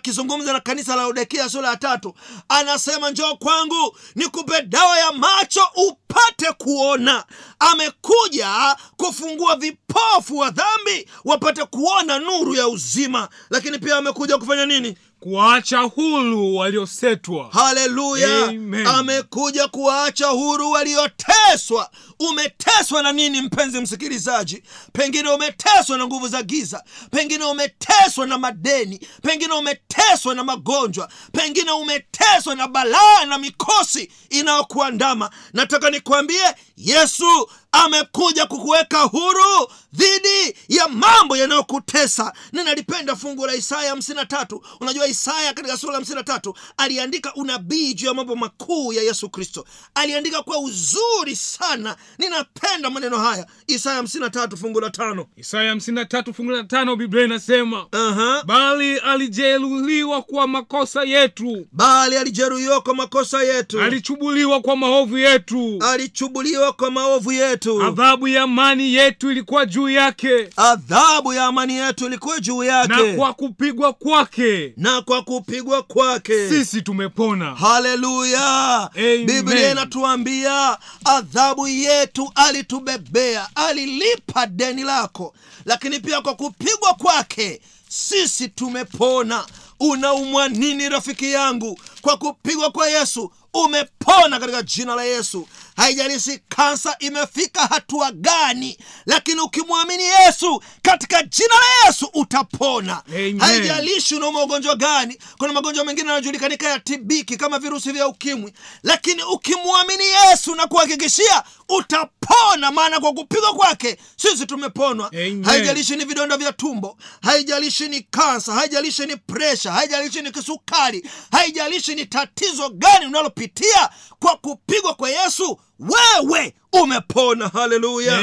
na 0.54 0.60
kanisa 0.60 0.96
la 0.96 1.06
odekia 1.08 1.50
sura 1.50 1.70
ya 1.70 1.78
tatu 1.78 2.14
anasema 2.50 3.10
njoo 3.12 3.36
kwangu 3.36 3.98
nikupe 4.16 4.62
dawa 4.62 4.98
ya 5.00 5.12
macho 5.12 5.62
upate 5.88 6.52
kuona. 6.52 7.24
Amekuja 7.60 8.76
kufungua 8.98 9.56
vipofu 9.56 10.38
wa 10.38 10.50
dhambi 10.50 11.10
wapate 11.26 11.66
kuona 11.66 12.20
nuru 12.20 12.56
ya 12.56 12.68
uzima. 12.68 13.30
Lakini 13.50 13.80
pia 13.80 13.98
amekuja 13.98 14.38
kufanya 14.38 14.66
nini 14.66 14.98
kuwaacha 15.20 15.80
huru 15.80 16.56
waliosetwa. 16.56 17.50
Haleluya! 17.54 18.54
Amekuja 18.88 19.68
kuwaacha 19.68 20.28
huru 20.28 20.72
walioteswa. 20.72 21.90
Umeteswa 22.20 23.04
na 23.04 23.12
nini 23.12 23.42
mpenzi 23.42 23.80
msikilizaji? 23.82 24.64
Pengine 24.94 25.30
umeteswa 25.30 25.98
na 25.98 26.06
nguvu 26.06 26.28
za 26.28 26.44
giza. 26.44 26.84
Pengine 27.12 27.44
umeteswa 27.44 28.28
na 28.28 28.38
madeni. 28.38 29.00
Pengine 29.22 29.54
umeteswa 29.54 30.36
na 30.36 30.44
magonjwa. 30.44 31.10
Pengine 31.32 31.72
umeteswa 31.72 32.56
na 32.56 32.68
balaa 32.68 33.26
na 33.26 33.38
mikosi 33.38 34.12
inayokuandama. 34.30 35.30
Nataka 35.54 35.90
nikwambie 35.90 36.44
yesu 36.78 37.50
amekuja 37.72 38.46
kukuweka 38.46 39.02
huru 39.02 39.68
dhidi 39.94 40.56
ya 40.70 40.88
mambo 40.88 41.38
yanayokutesa. 41.38 42.34
Ninalipenda 42.52 43.16
fungu 43.16 43.46
la 43.46 43.56
isaya 43.56 43.96
53 43.96 44.60
unajua 44.82 45.08
isaya 45.08 45.54
katika 45.54 45.78
sura 45.78 45.94
ya 45.94 46.00
53 46.00 46.54
aliandika 46.78 47.34
unabii 47.36 47.94
juu 47.94 48.08
ya 48.08 48.14
mambo 48.14 48.36
makuu 48.36 48.94
ya 48.94 49.04
yesu 49.04 49.30
kristo. 49.30 49.66
Aliandika 49.96 50.44
kwa 50.44 50.60
uzuri 50.60 51.36
sana. 51.36 51.96
Ninapenda 52.18 52.90
maneno 52.90 53.18
haya. 53.18 53.48
Isaya 53.68 54.02
53 54.02 54.58
fungu 54.58 54.80
la 54.82 54.90
tano. 54.90 55.26
Isaya 55.38 55.74
53 55.76 56.34
fungu 56.34 56.52
la 56.52 56.64
tano 56.64 56.96
biblia 56.96 57.24
inasema 57.26 57.86
Aha. 57.92 58.44
bali 58.46 58.98
alijeruhiwa 58.98 60.22
kwa 60.22 60.48
makosa 60.48 61.04
yetu. 61.04 61.68
Bali 61.72 62.18
alijeruhiwa 62.18 62.82
kwa 62.82 62.96
makosa 62.96 63.44
yetu. 63.44 63.82
Alichubuliwa 63.82 64.62
kwa 64.62 64.76
maovu 64.76 65.18
yetu. 65.18 65.80
Alichubuliwa 65.82 66.74
kwa 66.74 66.92
maovu 66.92 67.32
yetu 67.32 67.57
adhabu 67.88 68.28
ya 68.28 68.44
amani 68.44 68.94
yetu 68.94 69.32
ilikuwa 69.32 69.66
juu 69.66 69.90
yake. 69.90 70.50
Adhabu 70.56 71.34
ya 71.34 71.46
amani 71.46 71.74
yetu 71.74 72.06
ilikuwa 72.06 72.40
juu 72.40 72.64
na 72.64 73.16
kwa 73.16 73.34
kupigwa 73.34 73.94
kwake. 73.94 74.74
Na 74.78 75.02
kwa 75.02 75.22
kupigwa 75.22 75.84
kwake. 75.84 76.50
Sisi 76.50 76.82
tumepona. 76.82 77.56
Haleluya. 77.56 78.90
Biblia 79.26 79.72
inatuambia 79.72 80.78
adhabu 81.06 81.68
yetu 81.68 82.32
alitubebea 82.36 83.48
alilipa 83.56 84.46
deni 84.48 84.84
lako. 84.84 85.34
Lakini 85.66 86.00
pia 86.00 86.22
kwa 86.22 86.36
kupigwa 86.36 86.94
kwake 86.94 87.62
sisi 87.90 88.48
tumepona. 88.48 89.46
Unaumwa 89.80 90.50
nini 90.50 90.90
rafiki 90.90 91.32
yangu? 91.32 91.80
Kwa 92.02 92.18
kupigwa 92.18 92.72
kwa 92.72 92.88
yesu 92.90 93.32
umepona 93.64 94.40
katika 94.40 94.62
jina 94.64 94.96
la 94.96 95.04
yesu. 95.04 95.48
Haijalishi 95.76 96.40
kansa 96.50 96.96
imefika 97.00 97.62
hatua 97.62 98.12
gani 98.12 98.78
lakini 99.06 99.40
ukimwamini 99.42 100.04
yesu 100.04 100.64
katika 100.82 101.24
jina 101.24 101.56
la 101.56 101.88
yesu 101.88 102.10
utapona. 102.14 103.04
Haijalishi 103.40 104.16
unauma 104.16 104.44
ugonjwa 104.44 104.76
gani. 104.76 105.18
Kuna 105.38 105.54
magonjwa 105.54 105.86
mengine 105.86 106.08
yanajulikanika 106.10 106.70
ya 106.70 106.80
tibiki 106.80 107.38
kama 107.38 107.60
virusi 107.60 107.92
vya 107.92 108.08
ukimwi. 108.08 108.54
Lakini 108.84 109.24
ukimwamini 109.24 110.04
yesu 110.04 110.56
na 110.56 110.68
kuhakikishia 110.68 111.44
utapona. 111.70 112.72
Maana 112.72 113.00
kwa 113.00 113.14
kupigwa 113.14 113.54
kwake 113.54 113.98
sisi 114.18 114.46
tumeponwa. 114.46 115.10
Haijalishi 115.44 115.96
ni 115.96 116.06
vidonda 116.06 116.38
vya 116.38 116.54
tumbo. 116.54 116.98
Haijalishi 117.22 117.88
ni 117.88 118.02
kansa. 118.02 118.54
Haijalishi 118.54 119.06
ni 119.06 119.16
presha 119.16 119.72
haijalishi 119.72 120.22
ni 120.22 120.32
kisukari. 120.32 121.10
Haijalishi 121.32 121.96
ni 121.96 122.06
tatizo 122.06 122.70
gani 122.70 123.06
unalopitia 123.52 123.90
kwa 124.20 124.36
kupigwa 124.38 124.94
kwa 124.94 125.10
yesu 125.10 125.60
wewe 125.80 126.54
umepona 126.84 127.48
haleluya. 127.48 128.22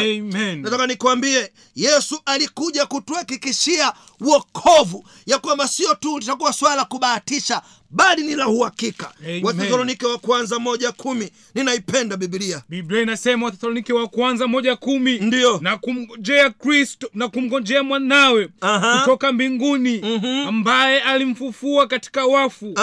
Nataka 0.56 0.86
nikwambie 0.86 1.52
yesu 1.76 2.20
alikuja 2.26 2.86
kutuhakikishia 2.86 3.92
wokovu 4.20 5.04
ya 5.26 5.38
kwamba 5.38 5.68
sio 5.68 5.94
tu 5.94 6.18
litakuwa 6.18 6.52
swala 6.52 6.76
la 6.76 6.84
kubahatisha 6.84 7.62
bali 7.90 8.22
ni 8.22 8.34
la 8.34 8.48
uhakika. 8.48 9.12
Wathesalonike 9.42 10.06
wa 10.06 10.18
kwanza 10.18 10.58
moja 10.58 10.92
kumi. 10.92 11.30
Ninaipenda 11.54 12.16
bibilia 12.16 12.62
biblia 12.68 13.02
inasema 13.02 13.46
wathesalonike 13.46 13.92
wa 13.92 14.08
kwanza 14.08 14.46
moja 14.46 14.76
kumi. 14.76 15.18
Ndio. 15.18 15.58
Na 15.62 15.76
kumngojea 15.76 16.50
kristo 16.50 17.10
na 17.14 17.28
kumngojea 17.28 17.82
mwanawe 17.82 18.48
Aha. 18.60 18.98
kutoka 18.98 19.32
mbinguni 19.32 20.20
ambaye 20.48 21.00
alimfufua 21.00 21.86
katika 21.86 22.26
wafu. 22.26 22.74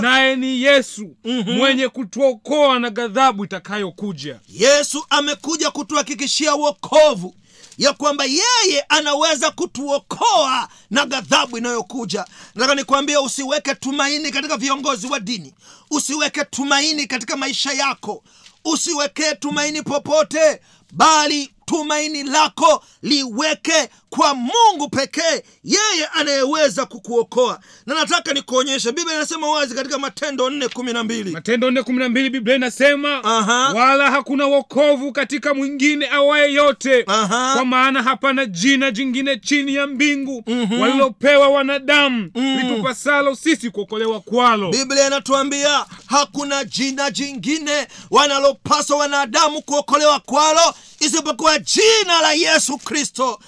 Naye 0.00 0.36
ni 0.36 0.62
yesu 0.62 1.16
mwenye 1.46 1.88
kutuokoa 1.88 2.78
na 2.78 2.90
ghadhabu 2.90 3.44
itakayokuja 3.44 4.17
yesu 4.48 5.04
amekuja 5.10 5.70
kutuhakikishia 5.70 6.54
wokovu 6.54 7.34
ya 7.78 7.92
kwamba 7.92 8.24
yeye 8.24 8.80
anaweza 8.88 9.50
kutuokoa 9.50 10.68
na 10.90 11.06
ghadhabu 11.06 11.58
inayokuja. 11.58 12.24
Nataka 12.54 12.74
nikwambie 12.74 13.16
usiweke 13.18 13.74
tumaini 13.74 14.30
katika 14.30 14.56
viongozi 14.56 15.06
wa 15.06 15.20
dini. 15.20 15.54
Usiweke 15.90 16.44
tumaini 16.44 17.06
katika 17.06 17.36
maisha 17.36 17.72
yako. 17.72 18.24
Usiwekee 18.64 19.34
tumaini 19.34 19.82
popote 19.82 20.60
bali 20.92 21.50
tumaini 21.64 22.22
lako 22.22 22.84
liweke 23.02 23.88
kwa 24.10 24.34
mungu 24.34 24.88
pekee 24.90 25.42
yeye 25.64 26.06
anayeweza 26.14 26.86
kukuokoa. 26.86 27.60
Na 27.86 27.94
nataka 27.94 28.32
nikuonyeshe 28.32 28.92
biblia 28.92 29.14
inasema 29.16 29.48
wazi 29.50 29.74
katika 29.74 29.98
matendo 29.98 30.50
nne 30.50 30.68
kumi 30.68 30.92
na 30.92 31.04
mbili. 31.04 31.30
Matendo 31.30 31.70
nne 31.70 31.82
kumi 31.82 31.98
na 31.98 32.08
mbili 32.08 32.30
biblia 32.30 32.56
inasema 32.56 33.24
Aha. 33.24 33.72
wala 33.74 34.10
hakuna 34.10 34.46
wokovu 34.46 35.12
katika 35.12 35.54
mwingine 35.54 36.08
awaye 36.10 36.52
yote 36.52 37.04
Aha. 37.06 37.52
kwa 37.54 37.64
maana 37.64 38.02
hapana 38.02 38.46
jina 38.46 38.90
jingine 38.90 39.36
chini 39.36 39.74
ya 39.74 39.86
mbingu 39.86 40.44
walilopewa 40.80 41.48
wanadamu 41.48 42.30
litupasalo 42.34 43.34
sisi 43.34 43.70
kuokolewa 43.70 44.20
kwalo. 44.20 44.70
Biblia 44.70 45.06
inatuambia 45.06 45.84
hakuna 46.06 46.64
jina 46.64 47.10
jingine 47.10 47.86
wanalopaswa 48.10 48.96
wanadamu 48.96 49.62
kuokolewa 49.62 50.20
kwalo 50.20 50.74
isipokuwa 51.00 51.58
jina 51.58 52.20
la 52.22 52.32
yesu 52.32 52.78
kristo 52.78 53.38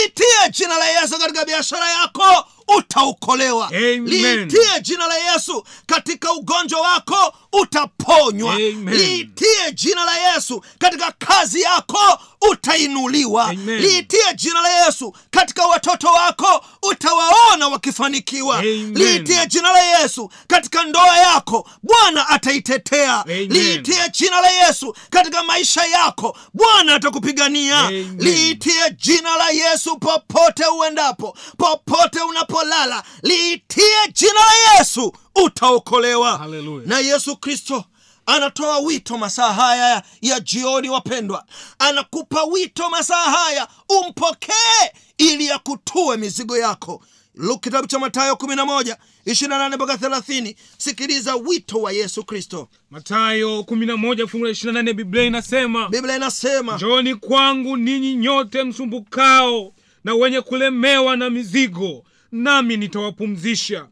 liitie 0.00 0.50
jina 0.50 0.78
la 0.78 0.86
yesu 0.88 1.18
katika 1.18 1.44
biashara 1.44 1.90
yako 1.90 2.48
utaokolewa. 2.76 3.68
Liitie 4.06 4.80
jina 4.82 5.06
la 5.06 5.16
yesu 5.32 5.64
katika 5.86 6.32
ugonjwa 6.32 6.80
wako 6.80 7.34
utaponywa. 7.52 8.58
Liitie 8.96 9.72
jina 9.74 10.04
la 10.04 10.16
yesu 10.32 10.62
katika 10.78 11.12
kazi 11.12 11.60
yako 11.60 12.18
utainuliwa. 12.50 13.52
Liitie 13.80 14.34
jina 14.34 14.60
la 14.60 14.84
yesu 14.84 15.14
katika 15.30 15.66
watoto 15.66 16.08
wako 16.08 16.64
utawaona 16.82 17.68
wakifanikiwa. 17.68 18.62
Liitie 18.62 19.46
jina 19.46 19.72
la 19.72 19.80
yesu 19.80 20.30
katika 20.48 20.82
ndoa 20.84 21.16
yako 21.18 21.68
bwana 21.82 22.28
ataitetea. 22.28 23.24
Liitie 23.26 24.08
jina 24.12 24.40
la 24.40 24.50
yesu 24.50 24.96
katika 25.10 25.42
maisha 25.44 25.84
yako 25.84 26.36
bwana 26.54 26.94
atakupigania. 26.94 27.90
Liitie 28.18 28.90
jina 28.96 29.36
la 29.36 29.50
yesu 29.50 29.96
popote 29.98 30.64
uendapo 30.66 31.36
popote 31.58 32.20
unapolala 32.64 33.02
liitie 33.22 33.84
jina 34.12 34.32
la 34.40 34.78
yesu 34.78 35.12
utaokolewa. 35.44 36.38
Hallelujah. 36.38 36.86
na 36.88 36.98
yesu 36.98 37.36
kristo 37.36 37.84
anatoa 38.26 38.78
wito 38.78 39.18
masaa 39.18 39.52
haya 39.52 40.02
ya 40.22 40.40
jioni 40.40 40.88
wapendwa. 40.90 41.44
Anakupa 41.78 42.44
wito 42.44 42.90
masaa 42.90 43.24
haya 43.24 43.68
umpokee 43.88 44.90
ili 45.18 45.50
akutue 45.50 46.16
mizigo 46.16 46.58
yako. 46.58 47.02
Lu- 47.34 47.58
kitabu 47.58 47.86
cha 47.88 47.98
matayo 47.98 48.34
11 48.34 48.96
28 49.26 49.74
mpaka 49.76 49.94
30 49.96 50.54
sikiliza 50.78 51.36
wito 51.36 51.80
wa 51.82 51.92
yesu 51.92 52.24
kristo. 52.24 52.68
Matayo 52.90 53.60
11 53.62 54.26
fungu 54.26 54.44
la 54.44 54.50
28 54.52 54.92
biblia 54.92 55.22
inasema 55.24 55.88
biblia 55.88 56.16
inasema 56.16 56.74
njoni 56.76 57.14
kwangu 57.14 57.76
ninyi 57.76 58.14
nyote 58.14 58.64
msumbukao 58.64 59.72
na 60.04 60.14
wenye 60.14 60.40
kulemewa 60.40 61.16
na 61.16 61.30
mizigo 61.30 62.04
nami 62.32 62.76
nitawapumzisha. 62.76 63.88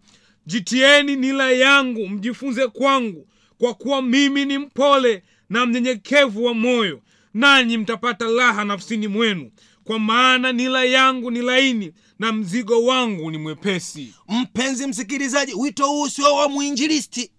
Jitieni 0.46 1.16
nila 1.16 1.50
yangu 1.50 2.08
mjifunze 2.08 2.66
kwangu 2.66 3.28
kwa 3.58 3.74
kuwa 3.74 4.02
mimi 4.02 4.44
ni 4.44 4.58
mpole 4.58 5.22
na 5.50 5.66
mnyenyekevu 5.66 6.44
wa 6.44 6.54
moyo 6.54 7.00
nanyi 7.34 7.76
mtapata 7.78 8.24
raha 8.30 8.64
nafsini 8.64 9.08
mwenu. 9.08 9.50
Kwa 9.84 9.98
maana 9.98 10.52
nila 10.52 10.84
yangu 10.84 11.30
ni 11.30 11.42
laini 11.42 11.92
na 12.18 12.32
mzigo 12.32 12.84
wangu 12.84 13.30
ni 13.30 13.38
mwepesi. 13.38 14.14
Mpenzi 14.28 14.86
msikilizaji 14.86 15.54
wito 15.54 15.86
huu 15.86 16.08
sio 16.08 16.34
wa 16.34 16.48
mwinjilisti. 16.48 17.30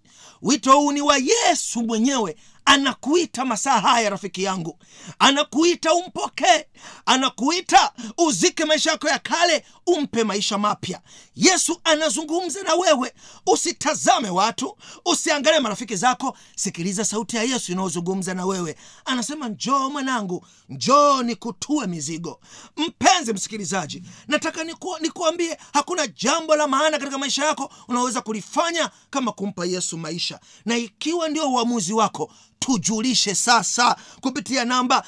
Wito 0.42 0.72
huu 0.72 0.92
ni 0.92 1.00
wa 1.00 1.16
yesu 1.18 1.82
mwenyewe. 1.82 2.36
Anakuita 2.64 3.44
masaa 3.44 3.80
haya 3.80 4.10
rafiki 4.10 4.42
yangu. 4.42 4.78
Anakuita 5.18 5.94
umpokee. 5.94 6.64
Anakuita 7.06 7.92
uzike 8.18 8.64
maisha 8.64 8.90
yako 8.90 9.08
ya 9.08 9.18
kale 9.18 9.64
umpe 9.92 10.24
maisha 10.24 10.58
mapya. 10.58 11.00
Yesu 11.36 11.80
anazungumza 11.84 12.62
na 12.62 12.74
wewe. 12.74 13.12
Usitazame 13.46 14.30
watu 14.30 14.76
usiangalie 15.04 15.60
marafiki 15.60 15.96
zako. 15.96 16.36
Sikiliza 16.56 17.04
sauti 17.04 17.36
ya 17.36 17.42
yesu 17.42 17.72
inayozungumza 17.72 18.34
na 18.34 18.46
wewe. 18.46 18.76
Anasema 19.04 19.48
njoo 19.48 19.90
mwanangu 19.90 20.46
njoo 20.68 21.22
nikutue 21.22 21.86
mizigo. 21.86 22.40
Mpenzi 22.76 23.32
msikilizaji 23.32 24.02
nataka 24.28 24.64
niku, 24.64 24.96
nikuambie 25.00 25.58
hakuna 25.72 26.06
jambo 26.06 26.56
la 26.56 26.66
maana 26.68 26.98
katika 26.98 27.18
maisha 27.18 27.44
yako 27.44 27.72
unaweza 27.88 28.20
kulifanya 28.20 28.90
kama 29.10 29.32
kumpa 29.32 29.66
yesu 29.66 29.98
maisha. 29.98 30.40
Na 30.64 30.76
ikiwa 30.76 31.28
ndio 31.28 31.50
uamuzi 31.50 31.92
wako 31.92 32.32
tujulishe 32.58 33.34
sasa 33.34 33.96
kupitia 34.20 34.64
namba 34.64 35.04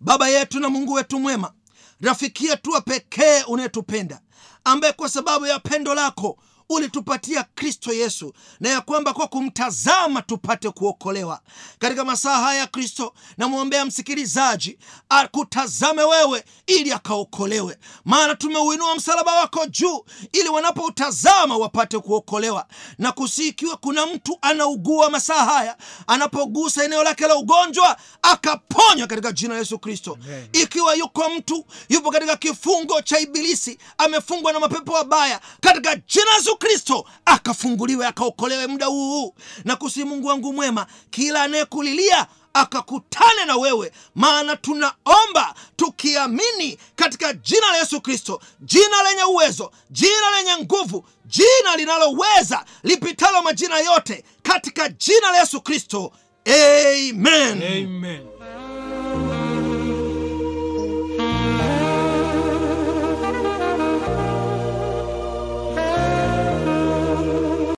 Baba 0.02 0.30
yetu 0.30 0.60
na 0.60 0.70
mungu 0.70 0.94
wetu 0.94 1.20
mwema 1.20 1.54
rafiki 2.02 2.46
yetu 2.46 2.82
pekee 2.82 3.44
unayetupenda 3.44 4.22
ambaye 4.64 4.94
kwa 4.94 5.10
sababu 5.10 5.46
ya 5.46 5.60
pendo 5.60 5.94
lako 5.96 6.38
ulitupatia 6.70 7.44
kristo 7.56 7.94
yesu 7.94 8.34
na 8.60 8.70
ya 8.70 8.82
kwamba 8.82 9.14
kwa 9.14 9.28
kumtazama 9.28 10.22
tupate 10.22 10.70
kuokolewa. 10.70 11.40
Katika 11.80 12.06
masaa 12.06 12.38
haya 12.38 12.60
ya 12.60 12.68
kristo 12.68 13.14
namwombea 13.38 13.86
msikilizaji 13.86 14.78
akutazame 15.10 16.04
wewe 16.04 16.44
ili 16.68 16.92
akaokolewe. 16.92 17.78
Maana 18.06 18.36
tumeuinua 18.36 18.96
msalaba 18.96 19.36
wako 19.36 19.66
juu 19.66 20.06
ili 20.32 20.50
wanapoutazama 20.50 21.58
wapate 21.58 22.00
kuokolewa. 22.00 22.66
Na 22.98 23.12
kusikiwa 23.12 23.78
kuna 23.78 24.06
mtu 24.06 24.38
anaugua 24.42 25.10
masaa 25.10 25.46
haya 25.46 25.78
anapogusa 26.08 26.84
eneo 26.84 27.04
lake 27.04 27.28
la 27.28 27.36
ugonjwa 27.36 27.98
akaponywa 28.22 29.08
katika 29.08 29.32
jina 29.32 29.54
la 29.54 29.60
yesu 29.60 29.80
kristo. 29.80 30.18
Ikiwa 30.54 30.96
yuko 30.96 31.30
mtu 31.30 31.66
yupo 31.90 32.12
katika 32.12 32.38
kifungo 32.38 33.02
cha 33.02 33.20
ibilisi 33.20 33.78
amefungwa 33.98 34.54
na 34.54 34.60
mapepo 34.60 34.92
mabaya, 34.92 35.42
katika 35.62 35.96
jina 35.96 36.26
la 36.36 36.40
kristo 36.58 37.06
akafunguliwe 37.26 38.08
akaokolewe 38.08 38.68
muda 38.68 38.86
huu. 38.86 39.34
Na 39.64 39.76
kusi 39.76 40.04
mungu 40.04 40.28
wangu 40.28 40.54
mwema 40.54 40.88
kila 41.10 41.44
anayekulilia 41.44 42.28
akakutane 42.54 43.46
na 43.48 43.56
wewe 43.58 43.92
maana 44.16 44.56
tunaomba 44.56 45.54
tukiamini 45.76 46.78
katika 46.96 47.34
jina 47.34 47.68
la 47.72 47.78
yesu 47.78 48.02
kristo 48.02 48.42
jina 48.62 49.04
lenye 49.04 49.24
uwezo 49.24 49.72
jina 49.90 50.32
lenye 50.38 50.64
nguvu 50.64 51.06
jina 51.26 51.76
linaloweza 51.78 52.66
lipitalo 52.84 53.42
majina 53.42 53.80
yote 53.80 54.24
katika 54.44 54.90
jina 54.90 55.32
la 55.32 55.40
yesu 55.40 55.62
kristo. 55.62 56.12
Amen 56.48 57.64